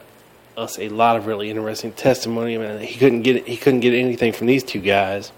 us 0.58 0.80
a 0.80 0.90
lot 0.90 1.16
of 1.16 1.28
really 1.28 1.50
interesting 1.50 1.92
testimony. 1.92 2.56
I 2.56 2.60
mean, 2.60 2.80
he 2.80 2.98
couldn't 2.98 3.22
get 3.22 3.48
he 3.48 3.58
couldn't 3.58 3.82
get 3.82 3.94
anything 3.94 4.34
from 4.34 4.48
these 4.48 4.64
two 4.64 4.80
guys, 4.80 5.32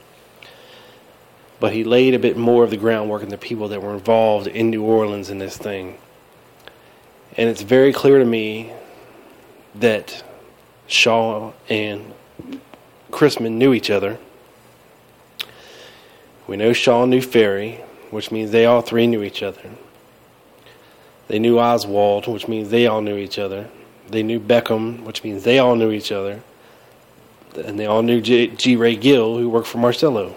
but 1.60 1.74
he 1.74 1.84
laid 1.84 2.14
a 2.14 2.20
bit 2.20 2.38
more 2.38 2.64
of 2.64 2.70
the 2.70 2.78
groundwork 2.78 3.22
in 3.22 3.30
the 3.30 3.38
people 3.38 3.68
that 3.68 3.82
were 3.82 3.94
involved 3.94 4.48
in 4.48 4.70
New 4.70 4.84
Orleans 4.84 5.30
in 5.30 5.40
this 5.40 5.58
thing. 5.58 5.98
And 7.38 7.50
it's 7.50 7.62
very 7.62 7.94
clear 7.94 8.20
to 8.20 8.26
me 8.26 8.72
that 9.76 10.24
Shaw 10.88 11.54
and 11.68 12.14
Crisman 13.12 13.54
knew 13.54 13.74
each 13.74 13.90
other. 13.90 14.18
We 16.50 16.58
know 16.58 16.74
Shaw 16.74 17.06
knew 17.06 17.22
Ferrie, 17.22 17.80
which 18.10 18.32
means 18.32 18.50
they 18.50 18.66
all 18.66 18.82
three 18.82 19.06
knew 19.06 19.22
each 19.22 19.44
other. 19.44 19.70
They 21.28 21.38
knew 21.38 21.60
Oswald, 21.60 22.26
which 22.26 22.48
means 22.48 22.72
they 22.72 22.88
all 22.88 23.04
knew 23.04 23.18
each 23.18 23.38
other. 23.38 23.70
They 24.10 24.24
knew 24.24 24.40
Beckham, 24.40 25.04
which 25.04 25.24
means 25.24 25.44
they 25.44 25.60
all 25.60 25.76
knew 25.76 25.92
each 25.92 26.12
other. 26.12 26.42
And 27.56 27.80
they 27.80 27.86
all 27.86 28.02
knew 28.02 28.20
G. 28.20 28.48
G. 28.48 28.76
Ray 28.76 28.96
Gill, 28.96 29.38
who 29.38 29.48
worked 29.48 29.68
for 29.68 29.78
Marcello. 29.78 30.36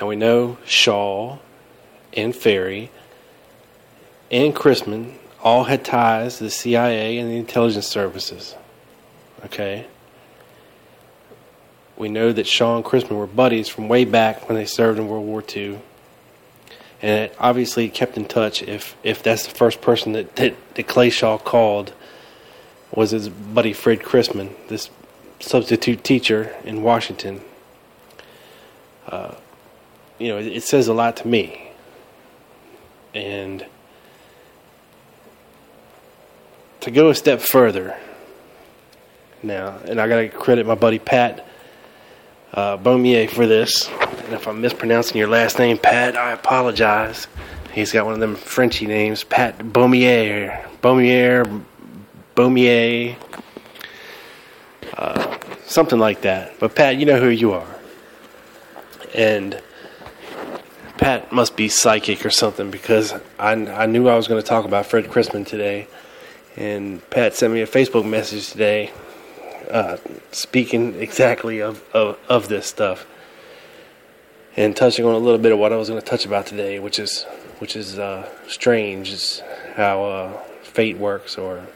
Now 0.00 0.06
we 0.06 0.16
know 0.16 0.56
Shaw 0.64 1.36
and 2.14 2.34
Ferrie 2.34 2.88
and 4.30 4.56
Crisman 4.56 5.16
all 5.42 5.64
had 5.64 5.84
ties 5.84 6.38
to 6.38 6.44
the 6.44 6.50
CIA 6.50 7.18
and 7.18 7.30
the 7.30 7.36
intelligence 7.36 7.88
services. 7.88 8.54
Okay? 9.44 9.86
We 12.00 12.08
know 12.08 12.32
that 12.32 12.46
Shaw 12.46 12.76
and 12.76 12.84
Crisman 12.84 13.16
were 13.16 13.26
buddies 13.26 13.68
from 13.68 13.86
way 13.86 14.06
back 14.06 14.48
when 14.48 14.56
they 14.56 14.64
served 14.64 14.98
in 14.98 15.06
World 15.06 15.26
War 15.26 15.44
II 15.54 15.80
and 17.02 17.20
it 17.26 17.36
obviously 17.38 17.88
kept 17.88 18.16
in 18.16 18.24
touch 18.26 18.62
if 18.62 18.96
if 19.02 19.22
that's 19.22 19.46
the 19.46 19.54
first 19.54 19.80
person 19.80 20.12
that, 20.12 20.36
that, 20.36 20.54
that 20.74 20.86
Clay 20.86 21.10
Shaw 21.10 21.38
called 21.38 21.92
was 22.92 23.10
his 23.12 23.28
buddy 23.28 23.72
Fred 23.72 24.00
Crisman, 24.00 24.50
this 24.68 24.90
substitute 25.38 26.02
teacher 26.02 26.56
in 26.64 26.82
Washington. 26.82 27.40
Uh, 29.06 29.34
you 30.18 30.28
know, 30.28 30.38
it, 30.38 30.46
it 30.48 30.62
says 30.64 30.88
a 30.88 30.94
lot 30.94 31.16
to 31.18 31.28
me. 31.28 31.70
And 33.14 33.64
to 36.80 36.90
go 36.90 37.10
a 37.10 37.14
step 37.14 37.40
further 37.40 37.96
now, 39.42 39.78
and 39.84 40.00
I 40.00 40.08
got 40.08 40.16
to 40.16 40.28
credit 40.28 40.66
my 40.66 40.74
buddy 40.74 40.98
Pat 40.98 41.46
uh, 42.52 42.76
Beaumier 42.78 43.28
for 43.28 43.46
this. 43.46 43.88
And 43.88 44.32
if 44.32 44.46
I'm 44.46 44.60
mispronouncing 44.60 45.16
your 45.16 45.28
last 45.28 45.58
name, 45.58 45.78
Pat, 45.78 46.16
I 46.16 46.32
apologize. 46.32 47.26
He's 47.72 47.92
got 47.92 48.04
one 48.04 48.14
of 48.14 48.20
them 48.20 48.34
Frenchy 48.34 48.86
names, 48.86 49.24
Pat 49.24 49.58
Beaumier, 49.58 50.66
Beaumier, 50.82 51.64
Beaumier, 52.34 53.16
uh, 54.96 55.38
something 55.64 55.98
like 55.98 56.22
that. 56.22 56.58
But 56.58 56.74
Pat, 56.74 56.96
you 56.96 57.06
know 57.06 57.20
who 57.20 57.28
you 57.28 57.52
are. 57.52 57.76
And 59.14 59.60
Pat 60.98 61.32
must 61.32 61.56
be 61.56 61.68
psychic 61.68 62.26
or 62.26 62.30
something 62.30 62.70
because 62.70 63.14
I, 63.38 63.52
I 63.52 63.86
knew 63.86 64.08
I 64.08 64.16
was 64.16 64.28
going 64.28 64.42
to 64.42 64.46
talk 64.46 64.64
about 64.64 64.86
Fred 64.86 65.06
Crisman 65.06 65.46
today. 65.46 65.86
And 66.56 67.08
Pat 67.10 67.34
sent 67.34 67.52
me 67.52 67.62
a 67.62 67.66
Facebook 67.66 68.06
message 68.06 68.50
today 68.50 68.90
uh, 69.70 69.96
speaking 70.32 71.00
exactly 71.00 71.60
of, 71.60 71.82
of, 71.94 72.18
of 72.28 72.48
this 72.48 72.66
stuff 72.66 73.06
and 74.56 74.76
touching 74.76 75.04
on 75.04 75.14
a 75.14 75.18
little 75.18 75.38
bit 75.38 75.52
of 75.52 75.58
what 75.58 75.72
I 75.72 75.76
was 75.76 75.88
going 75.88 76.00
to 76.00 76.06
touch 76.06 76.26
about 76.26 76.46
today, 76.46 76.78
which 76.78 76.98
is 76.98 77.24
which 77.58 77.76
is 77.76 77.98
uh, 77.98 78.28
strange, 78.48 79.10
is 79.10 79.42
how 79.74 80.04
uh, 80.04 80.32
fate 80.62 80.96
works, 80.96 81.36
or 81.36 81.66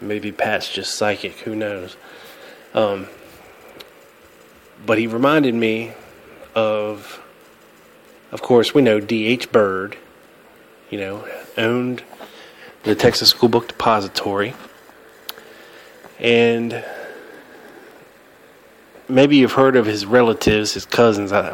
maybe 0.00 0.32
Pat's 0.32 0.70
just 0.70 0.94
psychic. 0.94 1.38
Who 1.40 1.56
knows? 1.56 1.96
Um, 2.74 3.08
but 4.84 4.98
he 4.98 5.06
reminded 5.06 5.54
me 5.54 5.92
of, 6.54 7.22
of 8.30 8.42
course, 8.42 8.74
we 8.74 8.82
know 8.82 9.00
D.H. 9.00 9.50
Byrd, 9.50 9.96
you 10.90 10.98
know, 10.98 11.26
owned 11.56 12.02
the 12.82 12.94
Texas 12.94 13.30
School 13.30 13.48
Book 13.48 13.68
Depository 13.68 14.54
and 16.22 16.84
maybe 19.08 19.36
you've 19.36 19.52
heard 19.52 19.74
of 19.74 19.84
his 19.84 20.06
relatives, 20.06 20.72
his 20.72 20.86
cousins. 20.86 21.32
I, 21.32 21.48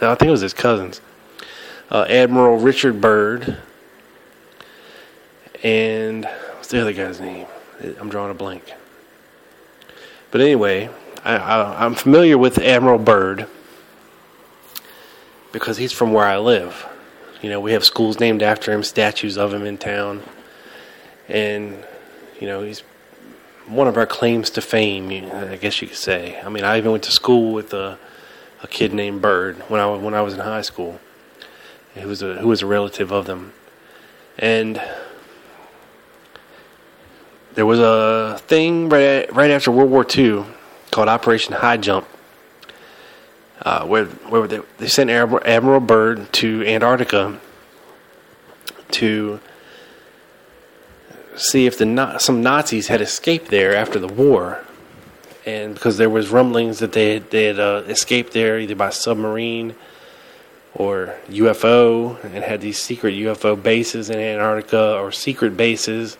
I 0.00 0.14
think 0.14 0.22
it 0.22 0.30
was 0.30 0.40
his 0.40 0.54
cousins. 0.54 1.00
Uh, 1.90 2.06
Admiral 2.08 2.58
Richard 2.58 3.00
Byrd, 3.00 3.58
and 5.62 6.24
what's 6.24 6.68
the 6.68 6.80
other 6.80 6.92
guy's 6.92 7.20
name? 7.20 7.46
I'm 8.00 8.08
drawing 8.08 8.30
a 8.30 8.34
blank. 8.34 8.72
But 10.30 10.40
anyway, 10.40 10.90
I, 11.24 11.36
I, 11.36 11.84
I'm 11.84 11.94
familiar 11.94 12.36
with 12.36 12.58
Admiral 12.58 12.98
Byrd 12.98 13.46
because 15.52 15.76
he's 15.76 15.92
from 15.92 16.12
where 16.12 16.26
I 16.26 16.38
live. 16.38 16.86
You 17.42 17.50
know, 17.50 17.60
we 17.60 17.72
have 17.72 17.84
schools 17.84 18.20
named 18.20 18.42
after 18.42 18.72
him, 18.72 18.82
statues 18.82 19.38
of 19.38 19.52
him 19.54 19.64
in 19.64 19.78
town, 19.78 20.22
and 21.28 21.84
you 22.40 22.46
know 22.46 22.62
he's 22.62 22.82
one 23.68 23.86
of 23.86 23.96
our 23.96 24.06
claims 24.06 24.50
to 24.50 24.60
fame, 24.60 25.10
I 25.32 25.56
guess 25.56 25.80
you 25.82 25.88
could 25.88 25.96
say. 25.96 26.40
I 26.40 26.48
mean, 26.48 26.64
I 26.64 26.78
even 26.78 26.90
went 26.90 27.04
to 27.04 27.10
school 27.10 27.52
with 27.52 27.74
a, 27.74 27.98
a 28.62 28.66
kid 28.66 28.92
named 28.92 29.20
Bird 29.20 29.56
when 29.68 29.80
I 29.80 29.86
when 29.94 30.14
I 30.14 30.22
was 30.22 30.34
in 30.34 30.40
high 30.40 30.62
school. 30.62 30.98
Who 31.94 32.08
was 32.08 32.22
a 32.22 32.34
who 32.36 32.48
was 32.48 32.62
a 32.62 32.66
relative 32.66 33.12
of 33.12 33.26
them, 33.26 33.52
and 34.38 34.80
there 37.54 37.66
was 37.66 37.80
a 37.80 38.38
thing 38.46 38.88
right 38.88 39.32
right 39.34 39.50
after 39.50 39.70
World 39.70 39.90
War 39.90 40.06
II 40.16 40.44
called 40.90 41.08
Operation 41.08 41.54
High 41.54 41.76
Jump, 41.76 42.06
uh, 43.62 43.84
where 43.84 44.06
where 44.06 44.46
they, 44.46 44.60
they 44.78 44.88
sent 44.88 45.10
Admiral, 45.10 45.80
Byrd 45.80 46.32
to 46.34 46.64
Antarctica 46.66 47.40
to 48.92 49.40
see 51.38 51.66
if 51.66 51.78
the 51.78 52.18
some 52.18 52.42
Nazis 52.42 52.88
had 52.88 53.00
escaped 53.00 53.48
there 53.48 53.74
after 53.74 53.98
the 53.98 54.08
war, 54.08 54.64
and 55.46 55.74
because 55.74 55.96
there 55.96 56.10
was 56.10 56.30
rumblings 56.30 56.80
that 56.80 56.92
they 56.92 57.14
had, 57.14 57.30
they 57.30 57.44
had 57.44 57.58
uh, 57.58 57.82
escaped 57.86 58.32
there 58.32 58.58
either 58.58 58.74
by 58.74 58.90
submarine 58.90 59.74
or 60.74 61.16
UFO, 61.28 62.22
and 62.22 62.44
had 62.44 62.60
these 62.60 62.80
secret 62.80 63.14
UFO 63.14 63.60
bases 63.60 64.10
in 64.10 64.18
Antarctica 64.18 64.98
or 64.98 65.10
secret 65.10 65.56
bases, 65.56 66.18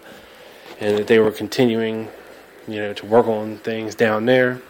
and 0.81 0.99
that 0.99 1.07
they 1.07 1.19
were 1.19 1.31
continuing, 1.31 2.09
you 2.67 2.77
know, 2.77 2.93
to 2.95 3.07
work 3.07 3.27
on 3.27 3.59
things 3.59 3.95
down 3.95 4.25
there, 4.27 4.61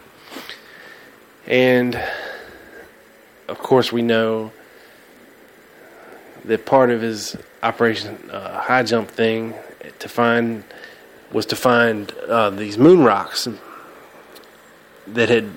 and 1.47 2.01
of 3.47 3.57
course 3.59 3.91
we 3.91 4.01
know 4.01 4.51
that 6.45 6.65
part 6.65 6.89
of 6.89 7.01
his 7.01 7.35
Operation 7.61 8.29
uh, 8.31 8.61
High 8.61 8.83
Jump 8.83 9.09
thing 9.09 9.53
to 9.99 10.09
find 10.09 10.63
was 11.31 11.45
to 11.47 11.55
find 11.55 12.11
uh, 12.27 12.49
these 12.49 12.77
moon 12.77 13.03
rocks 13.03 13.47
that 15.07 15.29
had 15.29 15.49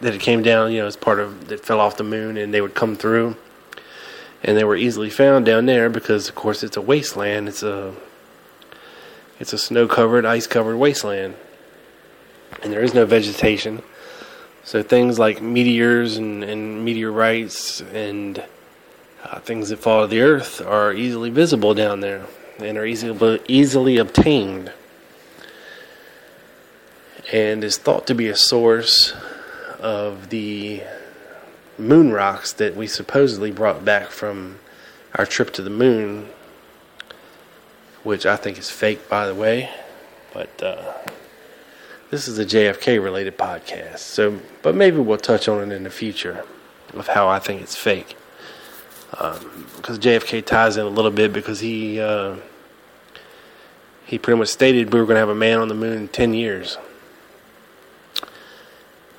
that 0.00 0.12
had 0.14 0.20
came 0.20 0.42
down, 0.42 0.72
you 0.72 0.80
know, 0.80 0.86
as 0.86 0.96
part 0.96 1.20
of 1.20 1.48
that 1.48 1.60
fell 1.60 1.80
off 1.80 1.96
the 1.96 2.04
moon, 2.04 2.36
and 2.36 2.54
they 2.54 2.60
would 2.60 2.74
come 2.74 2.96
through, 2.96 3.36
and 4.42 4.56
they 4.56 4.64
were 4.64 4.76
easily 4.76 5.10
found 5.10 5.44
down 5.44 5.66
there 5.66 5.90
because, 5.90 6.28
of 6.28 6.34
course, 6.34 6.62
it's 6.62 6.76
a 6.76 6.80
wasteland. 6.80 7.48
It's 7.48 7.62
a 7.62 7.94
it's 9.38 9.52
a 9.52 9.58
snow 9.58 9.86
covered, 9.86 10.24
ice 10.24 10.46
covered 10.46 10.76
wasteland, 10.76 11.34
and 12.62 12.72
there 12.72 12.82
is 12.82 12.94
no 12.94 13.06
vegetation. 13.06 13.82
So 14.62 14.82
things 14.82 15.18
like 15.18 15.40
meteors 15.40 16.18
and, 16.18 16.44
and 16.44 16.84
meteorites 16.84 17.80
and 17.80 18.44
uh, 19.24 19.40
things 19.40 19.70
that 19.70 19.78
fall 19.78 20.02
to 20.02 20.06
the 20.06 20.20
earth 20.20 20.60
are 20.60 20.92
easily 20.92 21.30
visible 21.30 21.72
down 21.72 22.00
there 22.00 22.26
and 22.60 22.76
are 22.78 22.86
easily 22.86 23.40
easily 23.48 23.96
obtained. 23.98 24.72
and 27.32 27.62
is 27.62 27.76
thought 27.76 28.06
to 28.08 28.14
be 28.14 28.28
a 28.28 28.36
source 28.36 29.14
of 29.78 30.30
the 30.30 30.82
moon 31.78 32.12
rocks 32.12 32.52
that 32.54 32.76
we 32.76 32.86
supposedly 32.86 33.50
brought 33.50 33.84
back 33.84 34.08
from 34.08 34.58
our 35.14 35.24
trip 35.26 35.52
to 35.52 35.62
the 35.62 35.70
moon, 35.70 36.28
which 38.02 38.26
I 38.26 38.36
think 38.36 38.58
is 38.58 38.70
fake, 38.70 39.08
by 39.08 39.26
the 39.26 39.34
way. 39.34 39.70
But 40.32 40.62
uh, 40.62 40.92
this 42.10 42.28
is 42.28 42.38
a 42.38 42.44
JFK 42.44 43.02
related 43.02 43.38
podcast, 43.38 43.98
so 43.98 44.40
but 44.62 44.74
maybe 44.74 44.98
we'll 44.98 45.18
touch 45.18 45.48
on 45.48 45.70
it 45.70 45.74
in 45.74 45.84
the 45.84 45.90
future 45.90 46.44
of 46.94 47.08
how 47.08 47.28
I 47.28 47.38
think 47.38 47.62
it's 47.62 47.76
fake. 47.76 48.16
Um, 49.18 49.66
because 49.76 49.98
JFK 49.98 50.44
ties 50.44 50.76
in 50.76 50.86
a 50.86 50.88
little 50.88 51.10
bit 51.10 51.32
because 51.32 51.60
he 51.60 52.00
uh, 52.00 52.36
he 54.10 54.18
pretty 54.18 54.40
much 54.40 54.48
stated 54.48 54.92
we 54.92 54.98
were 54.98 55.06
going 55.06 55.14
to 55.14 55.20
have 55.20 55.28
a 55.28 55.36
man 55.36 55.60
on 55.60 55.68
the 55.68 55.74
moon 55.74 55.96
in 55.96 56.08
ten 56.08 56.34
years. 56.34 56.78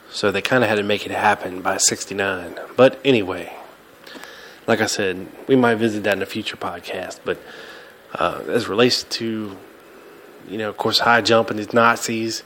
So 0.10 0.32
they 0.32 0.42
kind 0.42 0.66
of 0.66 0.70
had 0.70 0.76
to 0.76 0.84
make 0.84 1.06
it 1.06 1.14
happen 1.14 1.62
by 1.62 1.78
69. 1.78 2.60
But 2.76 3.00
anyway, 3.06 3.56
like 4.68 4.82
I 4.82 4.88
said, 4.88 5.28
we 5.48 5.56
might 5.56 5.76
visit 5.76 6.04
that 6.04 6.18
in 6.18 6.22
a 6.22 6.26
future 6.26 6.58
podcast. 6.58 7.22
But 7.24 7.40
uh, 8.14 8.42
as 8.50 8.68
relates 8.68 9.04
to, 9.04 9.56
you 10.50 10.58
know, 10.58 10.68
of 10.68 10.76
course, 10.76 11.00
high 11.00 11.22
jump 11.22 11.50
and 11.50 11.58
these 11.58 11.72
Nazis 11.72 12.44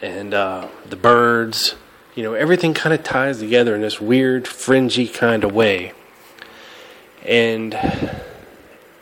and 0.00 0.32
uh, 0.34 0.68
the 0.88 0.94
birds, 0.94 1.74
you 2.14 2.22
know, 2.22 2.34
everything 2.34 2.74
kind 2.74 2.94
of 2.94 3.02
ties 3.02 3.40
together 3.40 3.74
in 3.74 3.80
this 3.80 4.00
weird, 4.00 4.46
fringy 4.46 5.08
kind 5.08 5.42
of 5.42 5.52
way. 5.52 5.94
And 7.26 7.74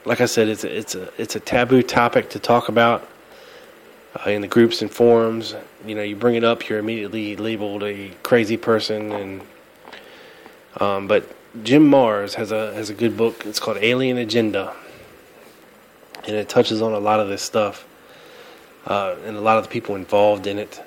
like 0.04 0.20
I 0.20 0.26
said, 0.26 0.48
it's 0.48 0.64
a, 0.64 0.76
it's 0.76 0.94
a 0.94 1.10
it's 1.18 1.36
a 1.36 1.40
taboo 1.40 1.82
topic 1.82 2.30
to 2.30 2.38
talk 2.38 2.68
about 2.68 3.06
uh, 4.14 4.30
in 4.30 4.40
the 4.40 4.48
groups 4.48 4.82
and 4.82 4.90
forums. 4.90 5.54
You 5.84 5.94
know, 5.94 6.02
you 6.02 6.16
bring 6.16 6.34
it 6.34 6.44
up, 6.44 6.68
you're 6.68 6.78
immediately 6.78 7.36
labeled 7.36 7.82
a 7.82 8.10
crazy 8.22 8.56
person. 8.56 9.12
And 9.12 9.40
um, 10.78 11.06
but 11.06 11.24
Jim 11.62 11.90
Marrs 11.90 12.34
has 12.34 12.52
a 12.52 12.72
has 12.74 12.90
a 12.90 12.94
good 12.94 13.16
book. 13.16 13.44
It's 13.46 13.60
called 13.60 13.78
Alien 13.80 14.18
Agenda, 14.18 14.74
and 16.26 16.36
it 16.36 16.48
touches 16.48 16.80
on 16.82 16.92
a 16.92 17.00
lot 17.00 17.20
of 17.20 17.28
this 17.28 17.42
stuff 17.42 17.86
uh, 18.86 19.16
and 19.24 19.36
a 19.36 19.40
lot 19.40 19.58
of 19.58 19.64
the 19.64 19.70
people 19.70 19.94
involved 19.94 20.46
in 20.46 20.58
it. 20.58 20.82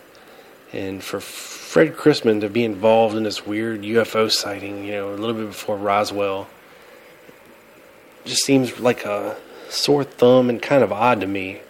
And 0.72 1.04
for 1.04 1.20
Fred 1.20 1.96
Crisman 1.96 2.42
to 2.42 2.50
be 2.50 2.64
involved 2.64 3.16
in 3.16 3.24
this 3.24 3.46
weird 3.46 3.82
UFO 3.82 4.32
sighting, 4.32 4.86
you 4.86 4.94
know, 4.94 5.14
a 5.14 5.16
little 5.16 5.36
bit 5.36 5.48
before 5.48 5.78
Roswell, 5.78 6.48
just 8.26 8.44
seems 8.44 8.80
like 8.80 9.06
a 9.06 9.38
sore 9.70 10.04
thumb 10.04 10.50
and 10.50 10.62
kind 10.62 10.84
of 10.84 10.92
odd 10.92 11.22
to 11.22 11.28
me 11.28 11.62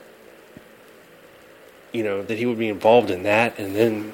you 1.94 2.04
know, 2.04 2.24
that 2.24 2.38
he 2.38 2.46
would 2.46 2.58
be 2.58 2.68
involved 2.68 3.10
in 3.12 3.24
that 3.24 3.58
and 3.58 3.76
then 3.76 4.14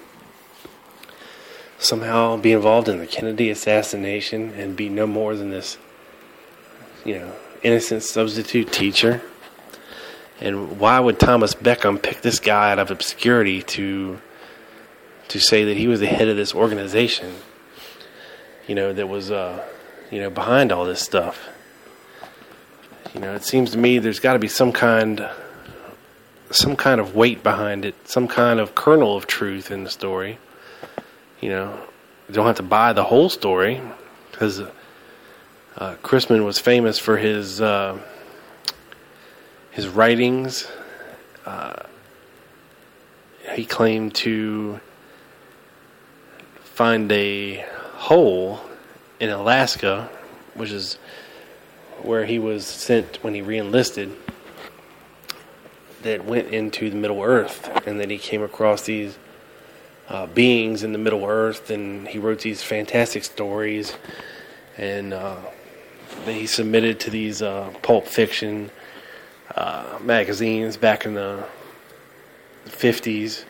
somehow 1.79 2.35
be 2.35 2.51
involved 2.51 2.89
in 2.89 2.99
the 2.99 3.07
Kennedy 3.07 3.49
assassination 3.49 4.51
and 4.51 4.75
be 4.75 4.89
no 4.89 5.07
more 5.07 5.35
than 5.35 5.49
this, 5.49 5.77
you 7.05 7.17
know, 7.17 7.33
innocent 7.63 8.03
substitute 8.03 8.71
teacher. 8.71 9.21
And 10.41 10.77
why 10.79 10.99
would 10.99 11.19
Thomas 11.19 11.55
Beckham 11.55 12.01
pick 12.01 12.21
this 12.21 12.39
guy 12.39 12.71
out 12.71 12.79
of 12.79 12.91
obscurity 12.91 13.63
to 13.63 14.21
to 15.29 15.39
say 15.39 15.63
that 15.65 15.77
he 15.77 15.87
was 15.87 15.99
the 15.99 16.07
head 16.07 16.27
of 16.27 16.35
this 16.35 16.53
organization? 16.53 17.35
You 18.67 18.75
know, 18.75 18.93
that 18.93 19.07
was 19.07 19.31
uh, 19.31 19.65
you 20.11 20.19
know, 20.19 20.29
behind 20.29 20.71
all 20.71 20.85
this 20.85 21.01
stuff. 21.01 21.47
You 23.13 23.21
know, 23.21 23.33
it 23.33 23.43
seems 23.43 23.71
to 23.71 23.77
me 23.77 23.97
there's 23.97 24.19
got 24.19 24.33
to 24.33 24.39
be 24.39 24.47
some 24.47 24.71
kind 24.71 25.27
some 26.51 26.75
kind 26.75 27.01
of 27.01 27.15
weight 27.15 27.41
behind 27.41 27.85
it, 27.85 27.95
some 28.07 28.27
kind 28.27 28.59
of 28.59 28.75
kernel 28.75 29.15
of 29.15 29.25
truth 29.25 29.71
in 29.71 29.83
the 29.83 29.89
story. 29.89 30.37
You 31.41 31.49
know, 31.49 31.79
you 32.27 32.35
don't 32.35 32.45
have 32.45 32.57
to 32.57 32.63
buy 32.63 32.93
the 32.93 33.03
whole 33.03 33.29
story 33.29 33.81
because 34.31 34.59
uh, 34.59 35.95
Crisman 36.03 36.45
was 36.45 36.59
famous 36.59 36.99
for 36.99 37.17
his 37.17 37.59
uh, 37.59 37.97
his 39.71 39.87
writings. 39.87 40.67
Uh, 41.47 41.81
he 43.53 43.65
claimed 43.65 44.13
to 44.15 44.79
find 46.61 47.11
a 47.11 47.65
hole 47.95 48.59
in 49.19 49.29
Alaska, 49.29 50.09
which 50.53 50.71
is 50.71 50.99
where 52.05 52.25
he 52.25 52.39
was 52.39 52.65
sent 52.65 53.23
when 53.23 53.33
he 53.33 53.41
reenlisted 53.41 54.15
that 56.01 56.25
went 56.25 56.47
into 56.47 56.89
the 56.89 56.95
Middle 56.95 57.21
Earth, 57.21 57.69
and 57.85 57.99
then 57.99 58.09
he 58.09 58.17
came 58.17 58.41
across 58.41 58.83
these 58.83 59.17
uh, 60.07 60.25
beings 60.27 60.83
in 60.83 60.91
the 60.91 60.97
Middle 60.97 61.25
Earth, 61.25 61.69
and 61.69 62.07
he 62.07 62.17
wrote 62.17 62.39
these 62.39 62.63
fantastic 62.63 63.23
stories, 63.23 63.95
and 64.77 65.13
uh, 65.13 65.37
that 66.25 66.33
he 66.33 66.47
submitted 66.47 66.99
to 67.01 67.09
these 67.09 67.41
uh, 67.41 67.71
pulp 67.81 68.07
fiction 68.07 68.71
uh, 69.55 69.99
magazines 70.01 70.77
back 70.77 71.05
in 71.05 71.13
the 71.13 71.43
fifties. 72.65 73.45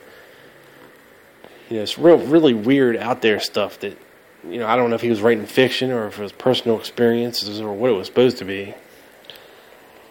You 1.70 1.78
know, 1.78 1.84
it's 1.84 2.00
real, 2.00 2.18
really 2.18 2.54
weird 2.54 2.98
out 2.98 3.22
there 3.22 3.40
stuff 3.40 3.80
that 3.82 3.98
you 4.48 4.60
know. 4.60 4.68
I 4.68 4.76
don't 4.76 4.90
know 4.90 4.96
if 4.96 5.02
he 5.02 5.10
was 5.10 5.22
writing 5.22 5.46
fiction 5.46 5.92
or 5.92 6.08
if 6.08 6.20
it 6.20 6.22
was 6.22 6.32
personal 6.32 6.78
experiences 6.78 7.60
or 7.60 7.74
what 7.74 7.90
it 7.90 7.94
was 7.94 8.08
supposed 8.08 8.38
to 8.38 8.46
be. 8.46 8.74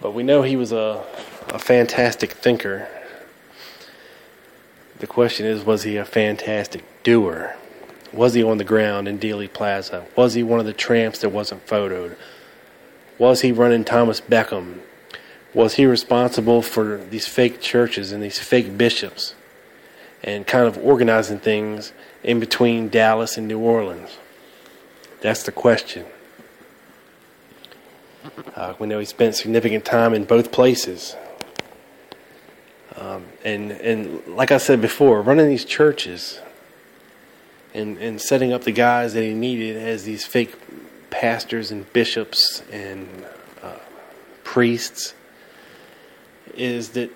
But 0.00 0.12
we 0.12 0.22
know 0.22 0.42
he 0.42 0.56
was 0.56 0.72
a 0.72 1.04
a 1.50 1.58
fantastic 1.58 2.32
thinker. 2.32 2.88
The 4.98 5.06
question 5.06 5.46
is, 5.46 5.64
was 5.64 5.84
he 5.84 5.96
a 5.96 6.04
fantastic 6.04 6.84
doer? 7.02 7.56
Was 8.12 8.34
he 8.34 8.42
on 8.42 8.58
the 8.58 8.64
ground 8.64 9.06
in 9.06 9.18
Dealey 9.18 9.52
Plaza? 9.52 10.06
Was 10.16 10.34
he 10.34 10.42
one 10.42 10.60
of 10.60 10.66
the 10.66 10.72
tramps 10.72 11.20
that 11.20 11.28
wasn't 11.28 11.66
photoed? 11.66 12.16
Was 13.18 13.42
he 13.42 13.52
running 13.52 13.84
Thomas 13.84 14.20
Beckham? 14.20 14.80
Was 15.54 15.74
he 15.74 15.86
responsible 15.86 16.62
for 16.62 16.98
these 17.10 17.26
fake 17.26 17.60
churches 17.60 18.12
and 18.12 18.22
these 18.22 18.38
fake 18.38 18.76
bishops 18.76 19.34
and 20.22 20.46
kind 20.46 20.66
of 20.66 20.78
organizing 20.78 21.38
things 21.38 21.92
in 22.22 22.40
between 22.40 22.88
Dallas 22.88 23.36
and 23.36 23.48
New 23.48 23.58
Orleans? 23.58 24.18
That's 25.20 25.42
the 25.42 25.52
question. 25.52 26.06
Uh, 28.54 28.74
we 28.78 28.86
know 28.86 28.98
he 28.98 29.04
spent 29.04 29.34
significant 29.34 29.84
time 29.84 30.14
in 30.14 30.24
both 30.24 30.52
places. 30.52 31.16
Um, 32.96 33.26
and 33.44 33.70
and 33.70 34.26
like 34.26 34.50
I 34.50 34.58
said 34.58 34.80
before, 34.80 35.22
running 35.22 35.48
these 35.48 35.64
churches 35.64 36.40
and 37.72 37.96
and 37.98 38.20
setting 38.20 38.52
up 38.52 38.64
the 38.64 38.72
guys 38.72 39.14
that 39.14 39.22
he 39.22 39.34
needed 39.34 39.76
as 39.76 40.04
these 40.04 40.26
fake 40.26 40.54
pastors 41.10 41.70
and 41.70 41.90
bishops 41.92 42.62
and 42.72 43.08
uh, 43.62 43.76
priests 44.42 45.14
is 46.54 46.90
that 46.90 47.10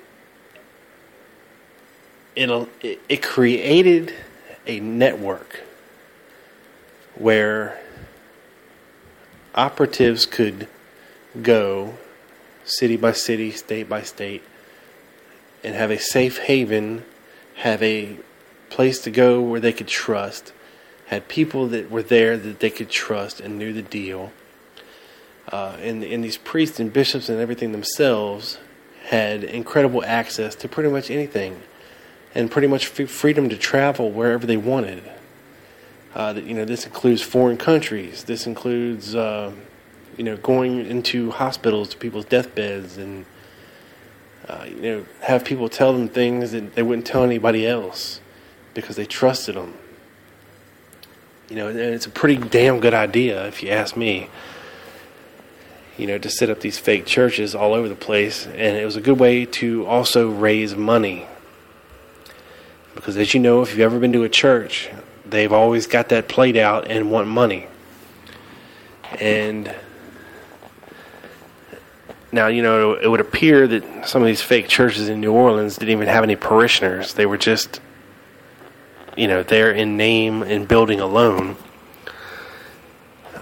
it 2.37 2.99
it 3.09 3.23
created 3.23 4.15
a 4.67 4.81
network 4.81 5.63
where 7.15 7.81
operatives 9.55 10.27
could 10.27 10.69
go 11.41 11.95
city 12.65 12.97
by 12.97 13.13
city, 13.13 13.51
state 13.51 13.89
by 13.89 14.03
state, 14.03 14.43
and 15.65 15.75
have 15.75 15.91
a 15.91 15.99
safe 15.99 16.39
haven, 16.39 17.05
have 17.57 17.83
a 17.83 18.17
place 18.71 19.01
to 19.01 19.11
go 19.11 19.41
where 19.41 19.61
they 19.61 19.73
could 19.73 19.89
trust, 19.89 20.53
had 21.07 21.29
people 21.29 21.69
that 21.69 21.91
were 21.91 22.03
there 22.03 22.37
that 22.37 22.61
they 22.61 22.71
could 22.71 22.89
trust 22.89 23.41
and 23.41 23.59
knew 23.59 23.73
the 23.73 23.83
deal. 23.83 24.33
Uh, 25.51 25.77
and, 25.81 26.03
and 26.03 26.25
these 26.25 26.39
priests 26.39 26.81
and 26.81 26.93
bishops 26.93 27.29
and 27.29 27.41
everything 27.41 27.73
themselves 27.73 28.59
had 29.07 29.45
incredible 29.45 30.03
access 30.05 30.55
to 30.55 30.69
pretty 30.69 30.89
much 30.89 31.11
anything 31.11 31.61
and 32.35 32.51
pretty 32.51 32.69
much 32.69 32.87
freedom 32.87 33.49
to 33.49 33.57
travel 33.57 34.11
wherever 34.11 34.47
they 34.47 34.57
wanted. 34.57 35.03
Uh, 36.15 36.35
you 36.45 36.55
know, 36.55 36.65
this 36.65 36.85
includes 36.85 37.23
foreign 37.23 37.57
countries. 37.57 38.25
This 38.25 38.47
includes, 38.47 39.15
uh, 39.15 39.53
you 40.17 40.25
know, 40.25 40.37
going 40.37 40.85
into 40.85 41.31
hospitals 41.31 41.89
to 41.91 41.97
people's 41.97 42.27
deathbeds 42.27 42.99
and 42.99 43.25
uh, 44.49 44.67
you 44.69 44.83
know, 44.83 45.07
have 45.21 45.45
people 45.45 45.69
tell 45.69 45.93
them 45.93 46.09
things 46.09 46.53
that 46.53 46.75
they 46.75 46.83
wouldn't 46.83 47.07
tell 47.07 47.23
anybody 47.23 47.67
else 47.67 48.21
because 48.75 48.97
they 48.97 49.07
trusted 49.07 49.55
them. 49.55 49.75
You 51.49 51.57
know, 51.57 51.69
and 51.69 51.79
it's 51.79 52.07
a 52.07 52.11
pretty 52.11 52.37
damn 52.37 52.81
good 52.81 52.95
idea, 52.95 53.47
if 53.47 53.63
you 53.63 53.71
ask 53.71 53.97
me. 53.97 54.29
You 55.97 56.07
know, 56.07 56.19
to 56.19 56.29
set 56.29 56.51
up 56.51 56.61
these 56.61 56.79
fake 56.79 57.07
churches 57.07 57.55
all 57.55 57.75
over 57.75 57.89
the 57.89 57.95
place, 57.95 58.47
and 58.47 58.77
it 58.77 58.85
was 58.85 58.97
a 58.97 59.01
good 59.01 59.21
way 59.21 59.45
to 59.45 59.87
also 59.87 60.31
raise 60.31 60.75
money. 60.75 61.27
Because, 62.95 63.17
as 63.17 63.35
you 63.35 63.41
know, 63.41 63.63
if 63.63 63.71
you've 63.71 63.81
ever 63.81 63.99
been 63.99 64.13
to 64.13 64.25
a 64.25 64.29
church, 64.29 64.91
they've 65.27 65.53
always 65.53 65.87
got 65.87 66.11
that 66.11 66.29
played 66.29 66.57
out 66.57 66.91
and 66.91 67.11
want 67.11 67.29
money. 67.29 67.67
And 69.19 69.75
now, 72.31 72.47
you 72.49 72.63
know, 72.63 72.95
it 72.95 73.09
would 73.09 73.21
appear 73.21 73.67
that 73.67 74.09
some 74.09 74.23
of 74.23 74.27
these 74.27 74.43
fake 74.43 74.69
churches 74.69 75.09
in 75.09 75.21
New 75.21 75.33
Orleans 75.33 75.77
didn't 75.77 75.93
even 75.93 76.09
have 76.09 76.25
any 76.25 76.37
parishioners. 76.37 77.15
They 77.15 77.27
were 77.27 77.39
just 77.39 77.81
you 79.17 79.29
know, 79.29 79.43
there 79.43 79.71
in 79.73 79.97
name 79.97 80.43
and 80.43 80.67
building 80.67 81.01
alone. 81.01 81.57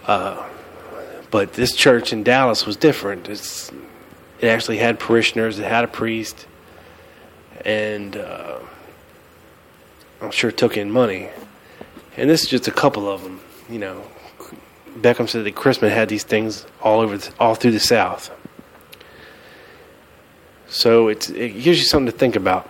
Uh, 0.07 0.47
but 1.31 1.53
this 1.53 1.75
church 1.75 2.13
in 2.13 2.25
Dallas 2.25 2.67
was 2.67 2.77
different. 2.77 3.29
It's, 3.29 3.71
it 4.41 4.49
actually 4.49 4.79
had 4.79 4.99
parishioners, 4.99 5.59
it 5.59 5.65
had 5.65 5.85
a 5.85 5.89
priest, 5.89 6.47
and 7.65 8.17
uh, 8.17 8.59
I'm 10.21 10.31
sure 10.31 10.51
took 10.51 10.77
in 10.77 10.91
money. 10.91 11.31
And 12.17 12.29
this 12.29 12.43
is 12.43 12.49
just 12.49 12.69
a 12.69 12.73
couple 12.73 13.09
of 13.09 13.23
them. 13.23 13.41
You 13.69 13.79
know, 13.79 14.05
Beckham 14.99 15.29
said 15.29 15.45
that 15.45 15.55
Crisman 15.55 15.91
had 15.91 16.09
these 16.09 16.25
things 16.25 16.67
all 16.83 17.01
over, 17.01 17.17
the, 17.17 17.33
all 17.39 17.55
through 17.55 17.71
the 17.73 17.81
South. 17.81 18.31
So 20.69 21.09
it's, 21.09 21.31
it 21.31 21.63
gives 21.63 21.79
you 21.79 21.85
something 21.85 22.13
to 22.13 22.19
think 22.19 22.37
about. 22.37 22.69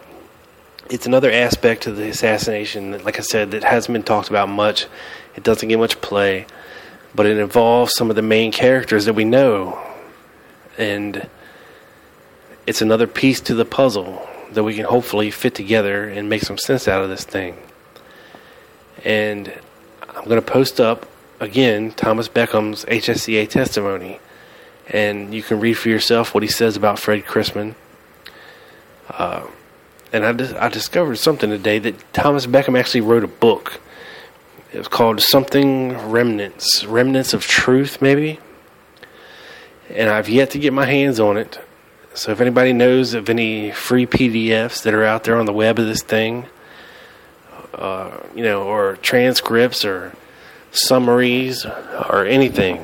It's 0.88 1.06
another 1.06 1.30
aspect 1.30 1.86
of 1.86 1.96
the 1.96 2.08
assassination 2.08 2.92
that, 2.92 3.04
like 3.04 3.18
I 3.18 3.22
said, 3.22 3.50
that 3.52 3.64
hasn't 3.64 3.92
been 3.92 4.02
talked 4.02 4.28
about 4.28 4.48
much. 4.48 4.86
It 5.36 5.42
doesn't 5.42 5.68
get 5.68 5.78
much 5.78 6.00
play, 6.00 6.46
but 7.14 7.26
it 7.26 7.38
involves 7.38 7.94
some 7.94 8.10
of 8.10 8.16
the 8.16 8.22
main 8.22 8.52
characters 8.52 9.04
that 9.04 9.14
we 9.14 9.24
know. 9.24 9.78
And 10.78 11.28
it's 12.66 12.82
another 12.82 13.06
piece 13.06 13.40
to 13.42 13.54
the 13.54 13.64
puzzle 13.64 14.26
that 14.52 14.64
we 14.64 14.74
can 14.74 14.84
hopefully 14.84 15.30
fit 15.30 15.54
together 15.54 16.08
and 16.08 16.28
make 16.28 16.42
some 16.42 16.58
sense 16.58 16.88
out 16.88 17.02
of 17.02 17.08
this 17.08 17.24
thing. 17.24 17.56
And 19.04 19.52
I'm 20.02 20.24
going 20.24 20.40
to 20.40 20.46
post 20.46 20.80
up 20.80 21.06
again 21.38 21.92
Thomas 21.92 22.28
Beckham's 22.28 22.84
HSCA 22.84 23.48
testimony, 23.48 24.20
and 24.88 25.32
you 25.32 25.42
can 25.42 25.60
read 25.60 25.74
for 25.74 25.88
yourself 25.88 26.34
what 26.34 26.42
he 26.42 26.48
says 26.48 26.76
about 26.76 26.98
Fred 26.98 27.24
Crisman. 27.24 27.74
Uh, 29.08 29.46
and 30.12 30.24
I, 30.24 30.32
dis- 30.32 30.52
I 30.52 30.68
discovered 30.68 31.16
something 31.16 31.50
today 31.50 31.78
that 31.78 32.12
Thomas 32.12 32.46
Beckham 32.46 32.78
actually 32.78 33.02
wrote 33.02 33.24
a 33.24 33.28
book. 33.28 33.80
It 34.72 34.78
was 34.78 34.88
called 34.88 35.20
something 35.20 35.96
Remnants, 36.10 36.84
Remnants 36.84 37.32
of 37.32 37.44
Truth, 37.44 38.02
maybe. 38.02 38.38
And 39.88 40.08
I've 40.08 40.28
yet 40.28 40.50
to 40.50 40.58
get 40.58 40.72
my 40.72 40.86
hands 40.86 41.18
on 41.18 41.36
it. 41.36 41.60
So 42.14 42.32
if 42.32 42.40
anybody 42.40 42.72
knows 42.72 43.14
of 43.14 43.28
any 43.30 43.70
free 43.70 44.06
PDFs 44.06 44.82
that 44.82 44.94
are 44.94 45.04
out 45.04 45.24
there 45.24 45.36
on 45.36 45.46
the 45.46 45.52
web 45.52 45.78
of 45.78 45.86
this 45.86 46.02
thing, 46.02 46.46
uh, 47.72 48.10
you 48.34 48.42
know, 48.42 48.64
or 48.64 48.96
transcripts 48.96 49.84
or 49.84 50.14
summaries 50.72 51.64
or 51.64 52.26
anything, 52.26 52.78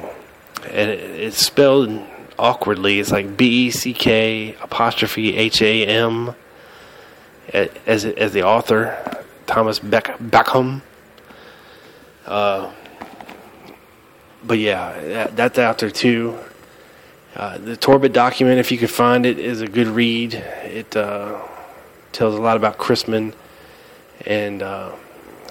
and 0.64 0.91
it, 0.91 1.01
it's 1.01 1.45
spelled 1.45 2.01
awkwardly. 2.39 3.01
It's 3.01 3.11
like 3.11 3.37
B 3.37 3.66
E 3.66 3.70
C 3.70 3.93
K 3.93 4.55
apostrophe 4.62 5.37
H 5.37 5.61
A 5.61 5.87
M 5.87 6.35
as 7.53 8.05
as 8.05 8.33
the 8.33 8.45
author 8.45 9.24
Thomas 9.47 9.79
Beck, 9.79 10.18
Beckham. 10.18 10.83
Uh, 12.27 12.72
but 14.45 14.59
yeah, 14.59 14.99
that, 15.01 15.37
that's 15.37 15.59
out 15.59 15.79
there 15.79 15.91
too. 15.91 16.39
Uh, 17.37 17.59
the 17.59 17.76
Torbitt 17.76 18.14
document, 18.14 18.59
if 18.59 18.72
you 18.72 18.78
can 18.78 18.89
find 18.89 19.26
it, 19.26 19.39
is 19.39 19.61
a 19.61 19.66
good 19.66 19.89
read. 19.89 20.32
It 20.32 20.97
uh, 20.97 21.39
tells 22.11 22.34
a 22.34 22.41
lot 22.41 22.57
about 22.57 22.78
Crisman 22.78 23.34
and 24.24 24.62
uh, 24.62 24.93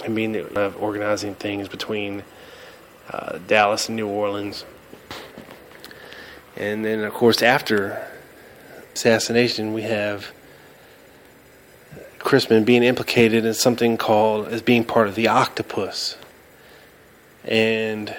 I 0.03 0.07
mean 0.07 0.35
of 0.35 0.81
organizing 0.81 1.35
things 1.35 1.67
between 1.67 2.23
uh, 3.11 3.37
Dallas 3.45 3.87
and 3.87 3.95
New 3.95 4.07
Orleans. 4.07 4.65
And 6.57 6.83
then, 6.83 7.03
of 7.03 7.13
course, 7.13 7.43
after 7.43 8.03
assassination, 8.95 9.71
we 9.71 9.83
have 9.83 10.31
Crisman 12.17 12.65
being 12.65 12.81
implicated 12.81 13.45
in 13.45 13.53
something 13.53 13.95
called 13.97 14.47
as 14.47 14.63
being 14.63 14.85
part 14.85 15.07
of 15.07 15.13
the 15.13 15.27
octopus. 15.27 16.17
And 17.43 18.15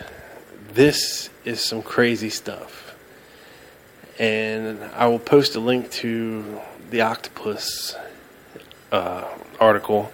this 0.72 1.30
is 1.44 1.60
some 1.60 1.82
crazy 1.82 2.30
stuff. 2.30 2.85
And 4.18 4.82
I 4.94 5.06
will 5.08 5.18
post 5.18 5.56
a 5.56 5.60
link 5.60 5.90
to 5.92 6.60
the 6.90 7.02
octopus 7.02 7.94
uh, 8.92 9.24
article 9.60 10.10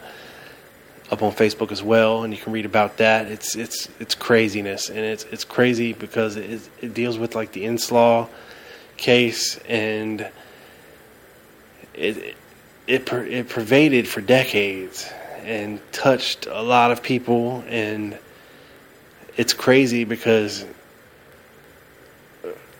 up 1.11 1.23
on 1.23 1.31
Facebook 1.31 1.71
as 1.71 1.83
well, 1.83 2.25
and 2.25 2.33
you 2.33 2.41
can 2.41 2.53
read 2.53 2.65
about 2.65 2.97
that. 2.97 3.27
It's 3.27 3.55
it's 3.55 3.89
it's 4.01 4.15
craziness, 4.15 4.89
and 4.89 4.99
it's 4.99 5.25
it's 5.25 5.45
crazy 5.45 5.93
because 5.93 6.37
it, 6.37 6.69
it 6.81 6.95
deals 6.95 7.19
with 7.19 7.35
like 7.35 7.53
the 7.53 7.65
Inslaw 7.65 8.29
case, 8.97 9.59
and 9.69 10.27
it 11.95 12.35
it 12.87 13.13
it 13.13 13.49
pervaded 13.49 14.09
for 14.09 14.23
decades 14.23 15.13
and 15.45 15.81
touched 15.93 16.47
a 16.47 16.63
lot 16.63 16.91
of 16.91 17.03
people, 17.03 17.63
and 17.69 18.19
it's 19.37 19.53
crazy 19.53 20.05
because 20.05 20.65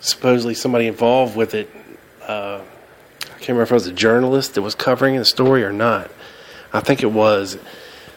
supposedly 0.03 0.53
somebody 0.53 0.87
involved 0.87 1.35
with 1.35 1.55
it. 1.55 1.71
Uh, 2.21 2.61
I 3.23 3.27
can't 3.39 3.49
remember 3.49 3.63
if 3.63 3.71
it 3.71 3.75
was 3.75 3.87
a 3.87 3.93
journalist 3.93 4.55
that 4.55 4.63
was 4.63 4.75
covering 4.75 5.17
the 5.17 5.25
story 5.25 5.65
or 5.65 5.73
not. 5.73 6.11
I 6.73 6.81
think 6.81 7.03
it 7.03 7.11
was. 7.11 7.57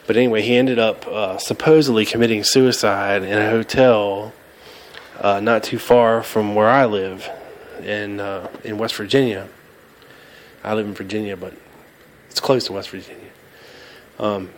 But 0.06 0.16
anyway, 0.16 0.42
he 0.42 0.54
ended 0.54 0.78
up 0.78 1.06
uh, 1.06 1.38
supposedly 1.38 2.04
committing 2.04 2.44
suicide 2.44 3.22
in 3.22 3.38
a 3.38 3.50
hotel 3.50 4.32
uh, 5.20 5.40
not 5.40 5.62
too 5.62 5.78
far 5.78 6.22
from 6.22 6.54
where 6.54 6.68
I 6.68 6.84
live 6.84 7.28
in 7.82 8.20
uh, 8.20 8.48
in 8.64 8.78
West 8.78 8.94
Virginia. 8.96 9.48
I 10.62 10.74
live 10.74 10.86
in 10.86 10.94
Virginia, 10.94 11.36
but 11.36 11.54
it's 12.30 12.40
close 12.40 12.66
to 12.66 12.72
West 12.72 12.90
Virginia. 12.90 13.30
Um, 14.18 14.50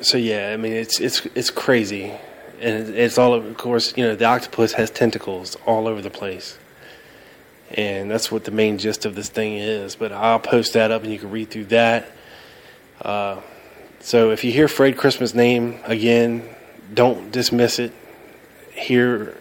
so 0.00 0.18
yeah, 0.18 0.50
I 0.52 0.56
mean 0.56 0.72
it's 0.72 1.00
it's 1.00 1.26
it's 1.34 1.50
crazy, 1.50 2.12
and 2.60 2.94
it's 2.94 3.18
all 3.18 3.34
of 3.34 3.56
course 3.56 3.96
you 3.96 4.04
know 4.04 4.14
the 4.14 4.24
octopus 4.24 4.72
has 4.72 4.90
tentacles 4.90 5.56
all 5.66 5.86
over 5.86 6.02
the 6.02 6.10
place, 6.10 6.58
and 7.70 8.10
that's 8.10 8.30
what 8.30 8.44
the 8.44 8.50
main 8.50 8.78
gist 8.78 9.04
of 9.04 9.14
this 9.14 9.28
thing 9.28 9.54
is. 9.54 9.96
But 9.96 10.12
I'll 10.12 10.40
post 10.40 10.74
that 10.74 10.90
up, 10.90 11.02
and 11.02 11.12
you 11.12 11.18
can 11.18 11.30
read 11.30 11.50
through 11.50 11.66
that. 11.66 12.10
Uh, 13.00 13.40
so 14.00 14.30
if 14.30 14.44
you 14.44 14.52
hear 14.52 14.68
Fred 14.68 14.96
Crisman's 14.96 15.34
name 15.34 15.80
again, 15.84 16.48
don't 16.92 17.30
dismiss 17.30 17.78
it. 17.78 17.92
Hear 18.72 19.36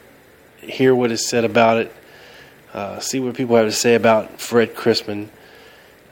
hear 0.58 0.96
what 0.96 1.12
is 1.12 1.28
said 1.28 1.46
about 1.46 1.78
it. 1.78 1.94
Uh, 2.74 3.00
see 3.00 3.20
what 3.20 3.36
people 3.36 3.56
have 3.56 3.68
to 3.68 3.72
say 3.72 3.96
about 3.96 4.42
Fred 4.42 4.76
Crisman. 4.76 5.30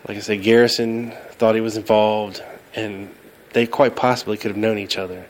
Like 0.07 0.17
I 0.17 0.21
said, 0.21 0.43
Garrison 0.43 1.11
thought 1.31 1.55
he 1.55 1.61
was 1.61 1.77
involved, 1.77 2.43
and 2.75 3.13
they 3.53 3.65
quite 3.67 3.95
possibly 3.95 4.37
could 4.37 4.51
have 4.51 4.57
known 4.57 4.77
each 4.77 4.97
other. 4.97 5.25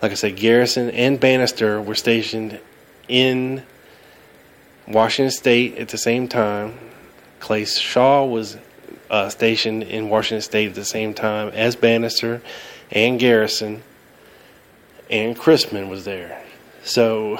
Like 0.00 0.12
I 0.12 0.14
said, 0.14 0.36
Garrison 0.36 0.90
and 0.90 1.18
Banister 1.18 1.80
were 1.80 1.94
stationed 1.94 2.60
in 3.08 3.64
Washington 4.86 5.30
State 5.30 5.78
at 5.78 5.88
the 5.88 5.98
same 5.98 6.28
time. 6.28 6.78
Clay 7.40 7.64
Shaw 7.64 8.24
was 8.24 8.56
uh, 9.10 9.28
stationed 9.28 9.82
in 9.82 10.08
Washington 10.08 10.42
State 10.42 10.68
at 10.68 10.74
the 10.74 10.84
same 10.84 11.14
time 11.14 11.48
as 11.48 11.76
Banister 11.76 12.42
and 12.90 13.18
Garrison, 13.18 13.82
and 15.10 15.36
Crisman 15.36 15.88
was 15.88 16.04
there. 16.04 16.42
So 16.84 17.38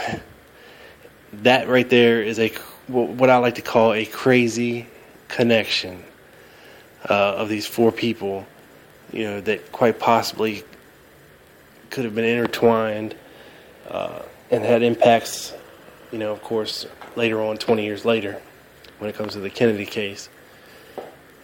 that 1.33 1.69
right 1.69 1.89
there 1.89 2.23
is 2.23 2.39
a 2.39 2.49
what 2.89 3.29
I 3.29 3.37
like 3.37 3.57
to 3.57 3.63
call 3.63 3.93
a 3.93 4.07
crazy 4.07 4.87
connection 5.29 6.03
uh, 7.09 7.35
of 7.37 7.49
these 7.51 7.67
four 7.67 7.93
people, 7.93 8.47
you 9.13 9.25
know, 9.25 9.41
that 9.43 9.73
quite 9.73 9.99
possibly 9.99 10.65
could 11.91 12.05
have 12.05 12.15
been 12.15 12.25
intertwined 12.25 13.15
uh, 13.89 14.23
and 14.51 14.65
had 14.65 14.83
impacts, 14.83 15.55
you 16.13 16.19
know, 16.19 16.33
of 16.33 16.43
course, 16.43 16.87
later 17.17 17.41
on, 17.43 17.57
20 17.57 17.85
years 17.85 18.05
later, 18.05 18.41
when 18.99 19.11
it 19.11 19.17
comes 19.17 19.33
to 19.35 19.41
the 19.41 19.51
Kennedy 19.51 19.87
case. 19.87 20.29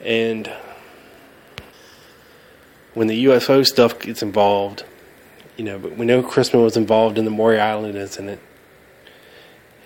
And 0.01 0.51
when 2.95 3.09
the 3.09 3.25
UFO 3.27 3.67
stuff 3.67 3.99
gets 3.99 4.23
involved, 4.23 4.85
you 5.57 5.65
know, 5.65 5.79
but 5.79 5.97
we 5.97 6.07
know 6.07 6.23
Crisman 6.23 6.63
was 6.63 6.77
involved 6.77 7.19
in 7.19 7.25
the 7.25 7.31
Maury 7.31 7.61
Island 7.61 7.97
incident. 7.97 8.41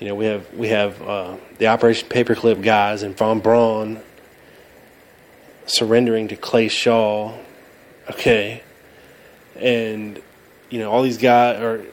You 0.00 0.08
know, 0.08 0.14
we 0.14 0.26
have 0.26 0.54
we 0.54 0.68
have 0.68 1.02
uh, 1.02 1.36
the 1.58 1.66
Operation 1.66 2.08
Paperclip 2.08 2.62
guys 2.62 3.02
and 3.02 3.16
von 3.16 3.40
Braun 3.40 4.00
surrendering 5.66 6.28
to 6.28 6.36
Clay 6.36 6.68
Shaw. 6.68 7.36
Okay, 8.10 8.62
and 9.56 10.22
you 10.70 10.78
know 10.78 10.90
all 10.90 11.02
these 11.02 11.18
guys 11.18 11.60
or 11.60 11.84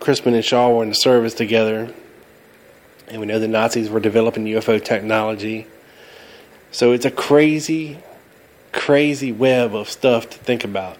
Crisman 0.00 0.34
and 0.34 0.44
Shaw 0.44 0.70
were 0.70 0.82
in 0.82 0.90
the 0.90 0.94
service 0.94 1.34
together, 1.34 1.92
and 3.08 3.20
we 3.20 3.26
know 3.26 3.38
the 3.38 3.48
Nazis 3.48 3.88
were 3.88 4.00
developing 4.00 4.44
UFO 4.44 4.82
technology. 4.82 5.66
So 6.70 6.92
it's 6.92 7.06
a 7.06 7.10
crazy, 7.10 7.98
crazy 8.72 9.32
web 9.32 9.74
of 9.74 9.88
stuff 9.88 10.28
to 10.30 10.38
think 10.38 10.64
about. 10.64 10.98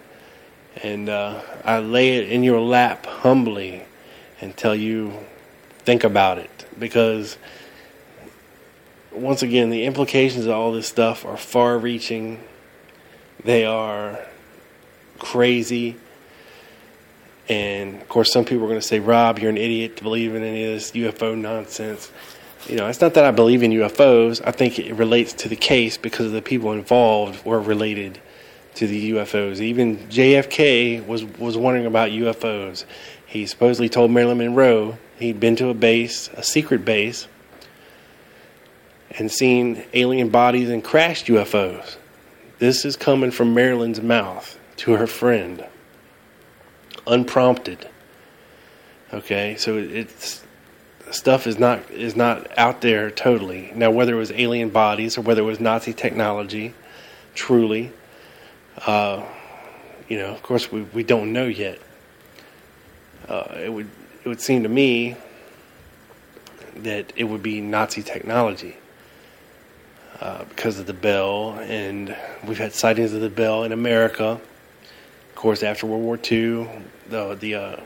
And 0.82 1.08
uh, 1.08 1.40
I 1.64 1.78
lay 1.78 2.16
it 2.16 2.30
in 2.30 2.42
your 2.42 2.60
lap 2.60 3.06
humbly 3.06 3.86
tell 4.56 4.74
you, 4.74 5.12
think 5.78 6.02
about 6.04 6.38
it. 6.38 6.66
Because, 6.78 7.38
once 9.12 9.42
again, 9.42 9.70
the 9.70 9.84
implications 9.84 10.46
of 10.46 10.52
all 10.52 10.72
this 10.72 10.88
stuff 10.88 11.24
are 11.24 11.36
far 11.36 11.78
reaching. 11.78 12.40
They 13.44 13.64
are 13.64 14.18
crazy. 15.18 15.96
And 17.48 18.00
of 18.00 18.08
course, 18.08 18.32
some 18.32 18.44
people 18.44 18.64
are 18.64 18.68
going 18.68 18.80
to 18.80 18.86
say, 18.86 18.98
Rob, 18.98 19.38
you're 19.38 19.50
an 19.50 19.56
idiot 19.56 19.96
to 19.98 20.02
believe 20.02 20.34
in 20.34 20.42
any 20.42 20.64
of 20.64 20.72
this 20.72 20.92
UFO 20.92 21.36
nonsense. 21.36 22.10
You 22.68 22.76
know, 22.76 22.88
it's 22.88 23.00
not 23.00 23.14
that 23.14 23.24
I 23.24 23.30
believe 23.30 23.62
in 23.62 23.70
UFOs. 23.70 24.42
I 24.44 24.50
think 24.50 24.78
it 24.78 24.92
relates 24.94 25.32
to 25.34 25.48
the 25.48 25.56
case 25.56 25.96
because 25.96 26.32
the 26.32 26.42
people 26.42 26.72
involved 26.72 27.44
were 27.44 27.60
related 27.60 28.20
to 28.74 28.86
the 28.86 29.12
UFOs. 29.12 29.60
Even 29.60 29.98
JFK 30.08 31.06
was 31.06 31.24
was 31.24 31.56
wondering 31.56 31.86
about 31.86 32.10
UFOs. 32.10 32.84
He 33.26 33.46
supposedly 33.46 33.88
told 33.88 34.10
Marilyn 34.10 34.38
Monroe 34.38 34.98
he'd 35.18 35.40
been 35.40 35.56
to 35.56 35.68
a 35.68 35.74
base, 35.74 36.28
a 36.34 36.42
secret 36.42 36.84
base, 36.84 37.28
and 39.10 39.30
seen 39.30 39.84
alien 39.94 40.28
bodies 40.28 40.68
and 40.68 40.82
crashed 40.84 41.26
UFOs. 41.26 41.96
This 42.58 42.84
is 42.84 42.96
coming 42.96 43.30
from 43.30 43.54
Marilyn's 43.54 44.00
mouth 44.00 44.58
to 44.78 44.92
her 44.92 45.06
friend, 45.06 45.64
unprompted. 47.06 47.88
Okay, 49.12 49.56
so 49.56 49.76
it's 49.76 50.42
stuff 51.10 51.46
is 51.46 51.58
not 51.58 51.90
is 51.90 52.16
not 52.16 52.46
out 52.58 52.80
there 52.80 53.10
totally. 53.10 53.72
Now, 53.74 53.90
whether 53.90 54.14
it 54.14 54.18
was 54.18 54.32
alien 54.32 54.70
bodies 54.70 55.16
or 55.16 55.22
whether 55.22 55.42
it 55.42 55.44
was 55.44 55.60
Nazi 55.60 55.92
technology, 55.92 56.74
truly, 57.34 57.92
uh, 58.86 59.24
you 60.08 60.18
know, 60.18 60.28
of 60.28 60.42
course, 60.42 60.70
we 60.70 60.82
we 60.82 61.02
don't 61.02 61.32
know 61.32 61.46
yet. 61.46 61.78
Uh, 63.28 63.58
it 63.64 63.72
would 63.72 63.88
it 64.24 64.28
would 64.28 64.40
seem 64.40 64.62
to 64.62 64.68
me 64.68 65.16
that 66.76 67.12
it 67.16 67.24
would 67.24 67.42
be 67.42 67.60
Nazi 67.60 68.02
technology 68.02 68.76
uh, 70.20 70.44
because 70.44 70.78
of 70.78 70.86
the 70.86 70.92
bell, 70.92 71.58
and 71.60 72.16
we've 72.46 72.58
had 72.58 72.72
sightings 72.72 73.12
of 73.12 73.20
the 73.20 73.30
bell 73.30 73.64
in 73.64 73.72
America. 73.72 74.40
Of 75.36 75.42
course, 75.42 75.62
after 75.62 75.86
World 75.86 76.02
War 76.02 76.16
II, 76.16 76.66
the 77.10 77.34
the 77.34 77.54
uh, 77.56 77.80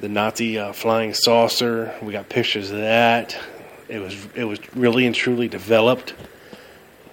the 0.00 0.08
Nazi 0.08 0.56
uh, 0.56 0.72
flying 0.72 1.12
saucer, 1.12 1.92
we 2.00 2.12
got 2.12 2.28
pictures 2.28 2.70
of 2.70 2.78
that. 2.78 3.36
It 3.88 3.98
was 3.98 4.16
it 4.36 4.44
was 4.44 4.60
really 4.76 5.06
and 5.06 5.14
truly 5.14 5.48
developed. 5.48 6.14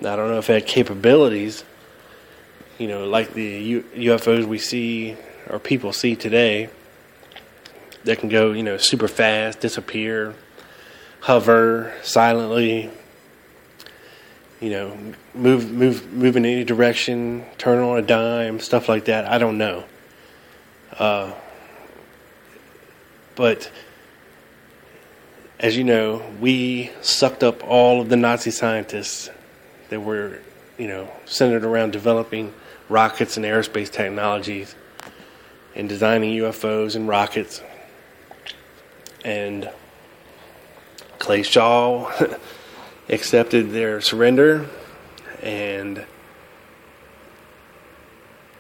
I 0.02 0.16
don't 0.16 0.30
know 0.30 0.38
if 0.38 0.52
it 0.52 0.54
had 0.54 0.68
capabilities, 0.68 1.64
you 2.78 2.88
know, 2.88 3.08
like 3.08 3.34
the 3.34 3.44
U- 3.44 3.86
UFOs 3.96 4.46
we 4.46 4.60
see 4.60 5.18
or 5.50 5.58
people 5.58 5.92
see 5.92 6.16
today. 6.16 6.70
That 8.04 8.20
can 8.20 8.30
go, 8.30 8.52
you 8.52 8.62
know, 8.62 8.78
super 8.78 9.08
fast, 9.08 9.62
disappear, 9.62 10.36
hover 11.22 11.92
silently, 12.04 12.92
you 14.60 14.70
know, 14.70 14.98
move 15.34 15.72
move 15.72 16.12
move 16.14 16.38
in 16.38 16.46
any 16.46 16.64
direction, 16.64 17.46
turn 17.58 17.80
on 17.80 17.98
a 17.98 18.02
dime, 18.02 18.60
stuff 18.60 18.88
like 18.88 19.06
that. 19.06 19.26
I 19.26 19.38
don't 19.38 19.58
know. 19.58 19.84
Uh, 20.98 21.34
but 23.36 23.70
as 25.60 25.78
you 25.78 25.84
know, 25.84 26.24
we 26.40 26.92
sucked 27.02 27.44
up 27.44 27.64
all 27.64 28.02
of 28.02 28.10
the 28.10 28.16
Nazi 28.16 28.52
scientists 28.52 29.30
that 29.90 30.00
were, 30.00 30.40
you 30.78 30.88
know, 30.88 31.10
centered 31.26 31.64
around 31.64 31.92
developing 31.92 32.54
rockets 32.90 33.38
and 33.38 33.46
aerospace 33.46 33.92
technologies 33.92 34.76
and 35.76 35.90
designing 35.90 36.32
UFOs 36.40 36.96
and 36.96 37.08
rockets. 37.08 37.62
And 39.24 39.70
Clay 41.20 41.44
Shaw 41.44 42.12
accepted 43.10 43.72
their 43.72 44.02
surrender, 44.02 44.68
and 45.42 46.06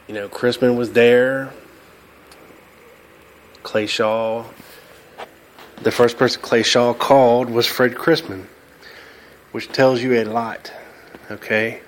you 0.07 0.13
know, 0.13 0.29
Crisman 0.29 0.77
was 0.77 0.91
there. 0.91 1.51
Clay 3.63 3.87
Shaw, 3.87 4.45
the 5.81 5.91
first 5.91 6.17
person 6.17 6.41
Clay 6.41 6.61
Shaw 6.61 6.93
called 6.93 7.49
was 7.49 7.65
Fred 7.65 7.95
Crisman, 7.95 8.45
which 9.51 9.67
tells 9.69 10.01
you 10.01 10.13
a 10.21 10.25
lot. 10.25 10.71
Okay, 11.31 11.81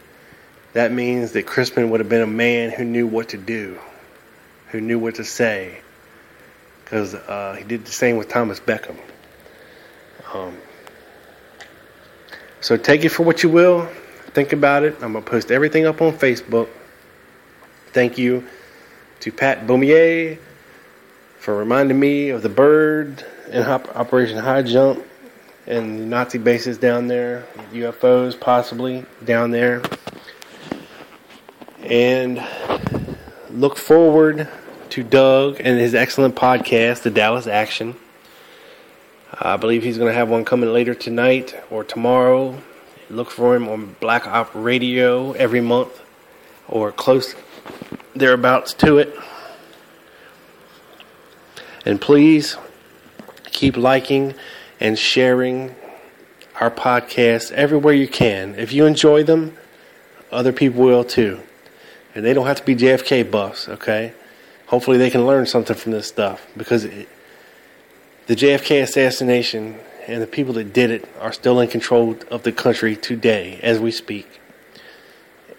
that 0.74 0.91
means 0.91 1.34
that 1.34 1.45
Crisman 1.45 1.89
would 1.89 1.99
have 1.99 2.10
been 2.10 2.24
a 2.24 2.28
man 2.28 2.72
who 2.72 2.84
knew 2.84 3.05
what 3.05 3.30
to 3.30 3.38
do, 3.38 3.80
who 4.70 4.82
knew 4.82 4.97
what 4.97 5.16
to 5.16 5.24
say, 5.24 5.82
because 6.84 7.14
uh, 7.14 7.55
he 7.58 7.64
did 7.64 7.86
the 7.86 7.91
same 7.91 8.18
with 8.18 8.30
Thomas 8.30 8.60
Beckham. 8.60 8.97
Um, 10.34 10.58
so 12.62 12.78
take 12.78 13.05
it 13.05 13.10
for 13.10 13.24
what 13.24 13.43
you 13.43 13.49
will. 13.49 13.88
Think 14.34 14.53
about 14.53 14.84
it. 14.84 14.95
I'm 15.01 15.14
going 15.14 15.24
to 15.24 15.30
post 15.30 15.51
everything 15.51 15.86
up 15.86 16.01
on 16.01 16.14
Facebook. 16.14 16.70
Thank 17.93 18.18
you 18.18 18.45
to 19.22 19.32
Pat 19.32 19.66
Beaumier 19.66 20.38
for 21.39 21.55
reminding 21.55 21.99
me 21.99 22.30
of 22.30 22.43
the 22.43 22.49
Byrd 22.49 23.26
and 23.49 23.66
Operation 23.66 24.38
High 24.38 24.62
Jump 24.62 25.03
and 25.66 26.10
Nazi 26.10 26.38
bases 26.38 26.78
down 26.78 27.08
there, 27.08 27.45
UFOs 27.72 28.39
possibly 28.39 29.05
down 29.24 29.51
there. 29.51 29.82
And 31.84 32.45
look 33.49 33.78
forward 33.78 34.47
to 34.89 35.03
Doug 35.03 35.58
and 35.60 35.80
his 35.80 35.93
excellent 35.95 36.36
podcast, 36.36 37.03
The 37.03 37.12
Dallas 37.12 37.47
Action. 37.47 37.95
I 39.40 39.56
believe 39.56 39.84
he's 39.84 40.00
going 40.00 40.10
to 40.12 40.18
have 40.18 40.30
one 40.30 40.46
coming 40.46 40.74
later 40.74 40.96
tonight 40.96 41.56
or 41.70 41.84
tomorrow. 41.84 42.60
Look 43.10 43.30
for 43.30 43.56
him 43.56 43.70
on 43.70 43.96
Black 44.00 44.26
Op 44.26 44.50
Radio 44.56 45.34
every 45.34 45.62
month 45.62 46.02
or 46.68 46.92
close 46.92 47.36
thereabouts 48.16 48.74
to 48.74 48.98
it. 48.98 49.16
And 51.86 52.02
please 52.02 52.58
keep 53.46 53.78
liking 53.78 54.34
and 54.80 54.98
sharing 54.98 55.76
our 56.60 56.72
podcasts 56.72 57.52
everywhere 57.52 57.94
you 57.94 58.08
can. 58.08 58.56
If 58.56 58.74
you 58.74 58.88
enjoy 58.88 59.24
them, 59.24 59.56
other 60.32 60.52
people 60.52 60.84
will 60.84 61.04
too. 61.04 61.42
And 62.16 62.26
they 62.26 62.34
don't 62.34 62.48
have 62.48 62.58
to 62.58 62.66
be 62.66 62.76
JFK 62.76 63.30
buffs, 63.30 63.70
okay? 63.70 64.14
Hopefully 64.66 64.98
they 64.98 65.12
can 65.12 65.28
learn 65.28 65.46
something 65.46 65.76
from 65.76 65.92
this 65.92 66.08
stuff 66.08 66.46
because 66.58 66.86
it, 66.86 67.08
the 68.28 68.36
JFK 68.36 68.84
assassination 68.84 69.78
and 70.05 70.21
the 70.21 70.28
people 70.28 70.53
that 70.53 70.73
did 70.73 70.91
it 70.91 71.09
are 71.19 71.32
still 71.32 71.59
in 71.61 71.69
control 71.69 72.15
of 72.30 72.43
the 72.43 72.51
country 72.51 72.95
today 72.95 73.59
as 73.63 73.80
we 73.80 73.91
speak. 73.91 74.39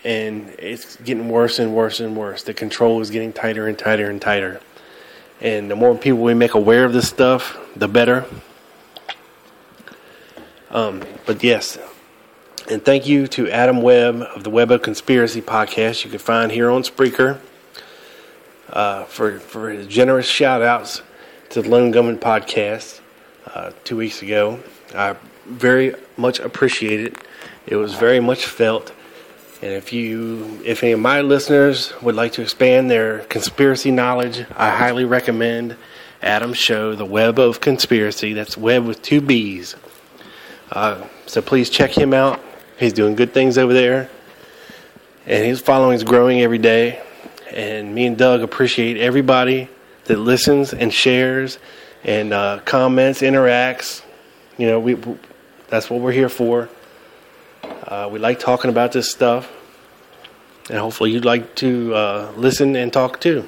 And 0.05 0.55
it's 0.59 0.97
getting 0.97 1.29
worse 1.29 1.59
and 1.59 1.75
worse 1.75 1.99
and 1.99 2.17
worse. 2.17 2.45
The 2.45 2.55
control 2.55 3.01
is 3.01 3.11
getting 3.11 3.33
tighter 3.33 3.67
and 3.67 3.79
tighter 3.79 4.09
and 4.09 4.21
tighter. 4.21 4.61
And 5.41 5.71
the 5.71 5.77
more 5.77 5.97
people 5.97 6.21
we 6.21 6.35
make 6.35 6.55
aware 6.55 6.85
of 6.85 6.93
this 6.93 7.09
stuff, 7.09 7.59
the 7.75 7.89
better. 7.89 8.27
Um, 10.71 11.03
but 11.27 11.43
yes, 11.43 11.79
and 12.71 12.85
thank 12.85 13.07
you 13.07 13.27
to 13.29 13.51
Adam 13.51 13.81
Webb 13.81 14.17
of 14.21 14.45
the 14.45 14.51
Web 14.51 14.71
of 14.71 14.83
Conspiracy 14.83 15.41
podcast. 15.41 16.05
You 16.05 16.11
can 16.11 16.19
find 16.19 16.53
here 16.53 16.71
on 16.71 16.83
Spreaker 16.83 17.41
uh, 18.69 19.05
for 19.05 19.41
for 19.41 19.71
his 19.71 19.87
generous 19.87 20.27
shout 20.27 20.61
outs 20.61 21.01
to 21.51 21.63
the 21.63 21.69
Lone 21.69 21.91
Gunman 21.91 22.19
podcast 22.19 23.01
uh, 23.47 23.73
two 23.83 23.97
weeks 23.97 24.21
ago. 24.21 24.61
I 24.95 25.17
very 25.47 25.95
much 26.19 26.41
appreciate 26.41 27.01
it. 27.01 27.17
It 27.67 27.77
was 27.77 27.95
very 27.95 28.21
much 28.21 28.45
felt. 28.45 28.93
And 29.63 29.73
if 29.73 29.93
you, 29.93 30.61
if 30.65 30.83
any 30.83 30.93
of 30.93 31.01
my 31.01 31.23
listeners 31.23 31.95
would 32.03 32.15
like 32.15 32.33
to 32.33 32.43
expand 32.43 32.91
their 32.91 33.21
conspiracy 33.25 33.91
knowledge, 33.91 34.45
I 34.57 34.71
highly 34.71 35.07
recommend 35.07 35.77
Adam's 36.23 36.59
show, 36.59 36.95
The 36.95 37.07
Web 37.07 37.39
of 37.39 37.61
Conspiracy. 37.61 38.35
That's 38.35 38.59
web 38.59 38.85
with 38.85 39.01
two 39.01 39.23
B's. 39.23 39.75
Uh, 40.71 41.03
so 41.25 41.41
please 41.41 41.71
check 41.71 41.97
him 41.97 42.13
out. 42.13 42.41
He's 42.79 42.93
doing 42.93 43.15
good 43.15 43.33
things 43.33 43.57
over 43.57 43.73
there, 43.73 44.11
and 45.25 45.47
his 45.47 45.61
following 45.61 45.97
is 45.97 46.05
growing 46.05 46.43
every 46.43 46.59
day. 46.59 47.03
And 47.51 47.95
me 47.95 48.07
and 48.07 48.19
Doug 48.19 48.43
appreciate 48.43 48.99
everybody 48.99 49.71
that 50.09 50.19
listens 50.19 50.75
and 50.75 50.93
shares 50.93 51.59
and 52.03 52.33
uh, 52.33 52.61
comments, 52.65 53.21
interacts. 53.23 54.03
You 54.57 54.67
know, 54.67 54.81
we 54.81 54.97
that's 55.69 55.89
what 55.89 56.01
we're 56.01 56.13
here 56.13 56.29
for. 56.29 56.69
Uh, 57.63 58.09
we 58.11 58.19
like 58.19 58.41
talking 58.41 58.71
about 58.71 58.93
this 58.93 59.11
stuff, 59.11 59.51
and 60.69 60.79
hopefully 60.79 61.13
you'd 61.13 61.25
like 61.25 61.55
to 61.57 61.95
uh, 61.95 62.33
listen 62.37 62.75
and 62.75 62.93
talk 62.93 63.21
too. 63.21 63.47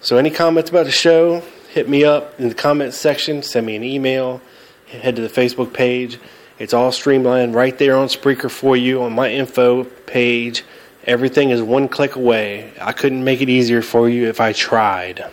So, 0.00 0.16
any 0.16 0.30
comments 0.30 0.70
about 0.70 0.86
the 0.86 0.92
show, 0.92 1.42
hit 1.70 1.88
me 1.88 2.04
up 2.04 2.38
in 2.40 2.48
the 2.48 2.54
comments 2.54 2.96
section. 2.96 3.42
Send 3.42 3.66
me 3.66 3.76
an 3.76 3.84
email. 3.84 4.40
Head 4.86 5.16
to 5.16 5.22
the 5.22 5.28
Facebook 5.28 5.72
page. 5.74 6.18
It's 6.58 6.72
all 6.72 6.90
streamlined 6.90 7.54
right 7.54 7.76
there 7.76 7.96
on 7.96 8.08
Spreaker 8.08 8.50
for 8.50 8.76
you 8.76 9.02
on 9.02 9.12
my 9.12 9.30
info 9.30 9.84
page. 9.84 10.64
Everything 11.04 11.50
is 11.50 11.62
one 11.62 11.88
click 11.88 12.16
away. 12.16 12.72
I 12.80 12.92
couldn't 12.92 13.24
make 13.24 13.40
it 13.40 13.48
easier 13.48 13.82
for 13.82 14.08
you 14.08 14.28
if 14.28 14.40
I 14.40 14.52
tried. 14.52 15.24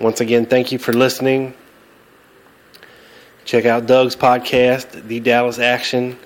Once 0.00 0.20
again, 0.20 0.46
thank 0.46 0.72
you 0.72 0.78
for 0.78 0.92
listening. 0.92 1.54
Check 3.44 3.64
out 3.66 3.86
Doug's 3.86 4.16
podcast, 4.16 5.06
The 5.06 5.20
Dallas 5.20 5.58
Action. 5.58 6.16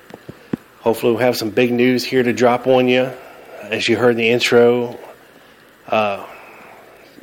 Hopefully, 0.81 1.13
we'll 1.13 1.23
have 1.23 1.37
some 1.37 1.51
big 1.51 1.73
news 1.73 2.05
here 2.05 2.23
to 2.23 2.33
drop 2.33 2.67
on 2.67 2.89
you 2.89 3.13
as 3.71 3.89
you 3.89 3.97
heard 3.97 4.11
in 4.13 4.17
the 4.17 4.29
intro, 4.29 4.99
uh, 5.89 6.25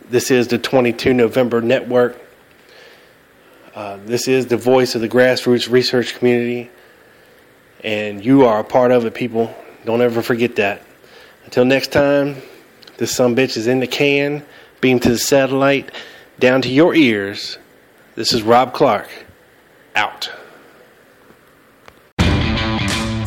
this 0.09 0.31
is 0.31 0.47
the 0.47 0.57
22 0.57 1.13
November 1.13 1.61
Network. 1.61 2.19
Uh, 3.73 3.97
this 4.05 4.27
is 4.27 4.47
the 4.47 4.57
voice 4.57 4.95
of 4.95 5.01
the 5.01 5.09
grassroots 5.09 5.69
research 5.69 6.15
community, 6.15 6.69
and 7.83 8.23
you 8.23 8.45
are 8.45 8.59
a 8.59 8.63
part 8.63 8.91
of 8.91 9.05
it, 9.05 9.13
people. 9.13 9.53
Don't 9.85 10.01
ever 10.01 10.21
forget 10.21 10.57
that. 10.57 10.81
Until 11.45 11.65
next 11.65 11.91
time, 11.91 12.37
this 12.97 13.15
some 13.15 13.35
bitch 13.35 13.57
is 13.57 13.67
in 13.67 13.79
the 13.79 13.87
can, 13.87 14.45
beam 14.81 14.99
to 14.99 15.09
the 15.09 15.17
satellite, 15.17 15.91
down 16.39 16.61
to 16.61 16.69
your 16.69 16.95
ears. 16.95 17.57
This 18.15 18.33
is 18.33 18.43
Rob 18.43 18.73
Clark, 18.73 19.09
out. 19.95 20.31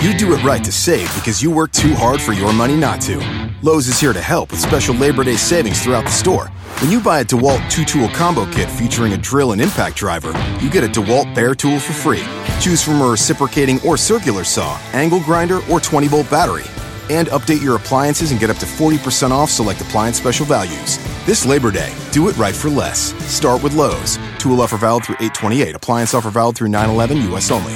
You 0.00 0.16
do 0.16 0.32
it 0.34 0.42
right 0.44 0.62
to 0.62 0.70
save 0.70 1.12
because 1.16 1.42
you 1.42 1.50
work 1.50 1.72
too 1.72 1.92
hard 1.94 2.20
for 2.20 2.32
your 2.32 2.52
money 2.52 2.76
not 2.76 3.00
to. 3.02 3.18
Lowe's 3.62 3.88
is 3.88 3.98
here 3.98 4.12
to 4.12 4.22
help 4.22 4.52
with 4.52 4.60
special 4.60 4.94
Labor 4.94 5.24
Day 5.24 5.34
savings 5.34 5.82
throughout 5.82 6.04
the 6.04 6.10
store. 6.10 6.46
When 6.80 6.92
you 6.92 7.00
buy 7.00 7.20
a 7.20 7.24
DeWalt 7.24 7.68
two 7.70 7.84
tool 7.84 8.08
combo 8.10 8.44
kit 8.52 8.70
featuring 8.70 9.14
a 9.14 9.16
drill 9.16 9.52
and 9.52 9.60
impact 9.60 9.96
driver, 9.96 10.28
you 10.60 10.70
get 10.70 10.84
a 10.84 10.88
DeWalt 10.88 11.34
Bare 11.34 11.56
tool 11.56 11.80
for 11.80 11.92
free. 11.92 12.22
Choose 12.60 12.82
from 12.82 13.00
a 13.00 13.10
reciprocating 13.10 13.80
or 13.80 13.96
circular 13.96 14.44
saw, 14.44 14.78
angle 14.92 15.20
grinder, 15.20 15.60
or 15.68 15.80
20 15.80 16.06
volt 16.06 16.30
battery. 16.30 16.64
And 17.10 17.28
update 17.28 17.62
your 17.62 17.76
appliances 17.76 18.30
and 18.30 18.40
get 18.40 18.50
up 18.50 18.56
to 18.58 18.66
40% 18.66 19.30
off 19.30 19.50
select 19.50 19.80
appliance 19.80 20.18
special 20.18 20.46
values. 20.46 20.98
This 21.26 21.46
Labor 21.46 21.70
Day, 21.70 21.92
do 22.12 22.28
it 22.28 22.36
right 22.36 22.54
for 22.54 22.68
less. 22.68 23.14
Start 23.24 23.62
with 23.62 23.74
Lowe's. 23.74 24.18
Tool 24.38 24.60
offer 24.60 24.76
valid 24.76 25.04
through 25.04 25.16
828. 25.16 25.74
Appliance 25.74 26.14
offer 26.14 26.30
valid 26.30 26.56
through 26.56 26.68
911 26.68 27.32
US 27.32 27.50
only. 27.50 27.74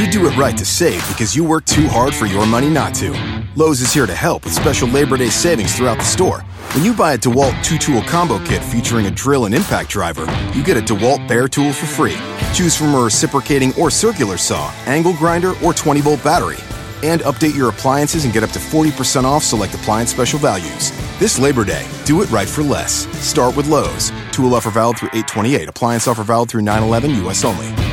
You 0.00 0.10
do 0.10 0.26
it 0.26 0.36
right 0.36 0.56
to 0.56 0.64
save 0.64 1.06
because 1.08 1.36
you 1.36 1.44
work 1.44 1.64
too 1.66 1.86
hard 1.86 2.14
for 2.14 2.24
your 2.24 2.46
money 2.46 2.70
not 2.70 2.94
to. 2.94 3.10
Lowe's 3.54 3.80
is 3.80 3.92
here 3.92 4.06
to 4.06 4.14
help 4.14 4.44
with 4.44 4.54
special 4.54 4.88
Labor 4.88 5.16
Day 5.16 5.28
savings 5.28 5.76
throughout 5.76 5.98
the 5.98 6.04
store. 6.04 6.40
When 6.72 6.84
you 6.84 6.94
buy 6.94 7.14
a 7.14 7.18
DeWalt 7.18 7.62
two 7.62 7.76
tool 7.76 8.00
combo 8.02 8.38
kit 8.46 8.62
featuring 8.62 9.06
a 9.06 9.10
drill 9.10 9.44
and 9.44 9.54
impact 9.54 9.90
driver, 9.90 10.24
you 10.54 10.64
get 10.64 10.76
a 10.76 10.80
DeWalt 10.80 11.26
Bare 11.28 11.48
tool 11.48 11.72
for 11.72 11.86
free. 11.86 12.16
Choose 12.54 12.76
from 12.76 12.94
a 12.94 13.02
reciprocating 13.02 13.74
or 13.74 13.90
circular 13.90 14.36
saw, 14.36 14.72
angle 14.86 15.14
grinder, 15.14 15.52
or 15.62 15.74
20 15.74 16.00
volt 16.00 16.22
battery. 16.22 16.56
And 17.02 17.22
update 17.22 17.56
your 17.56 17.70
appliances 17.70 18.24
and 18.24 18.32
get 18.32 18.42
up 18.42 18.50
to 18.50 18.58
40% 18.58 19.24
off 19.24 19.42
select 19.42 19.74
appliance 19.74 20.10
special 20.10 20.38
values. 20.38 20.90
This 21.18 21.38
Labor 21.38 21.64
Day, 21.64 21.86
do 22.04 22.22
it 22.22 22.30
right 22.30 22.48
for 22.48 22.62
less. 22.62 23.06
Start 23.18 23.56
with 23.56 23.68
Lowe's. 23.68 24.12
Tool 24.32 24.54
offer 24.54 24.70
valid 24.70 24.98
through 24.98 25.08
828. 25.08 25.68
Appliance 25.68 26.06
offer 26.06 26.22
valid 26.22 26.48
through 26.48 26.62
911 26.62 27.26
US 27.26 27.44
only. 27.44 27.89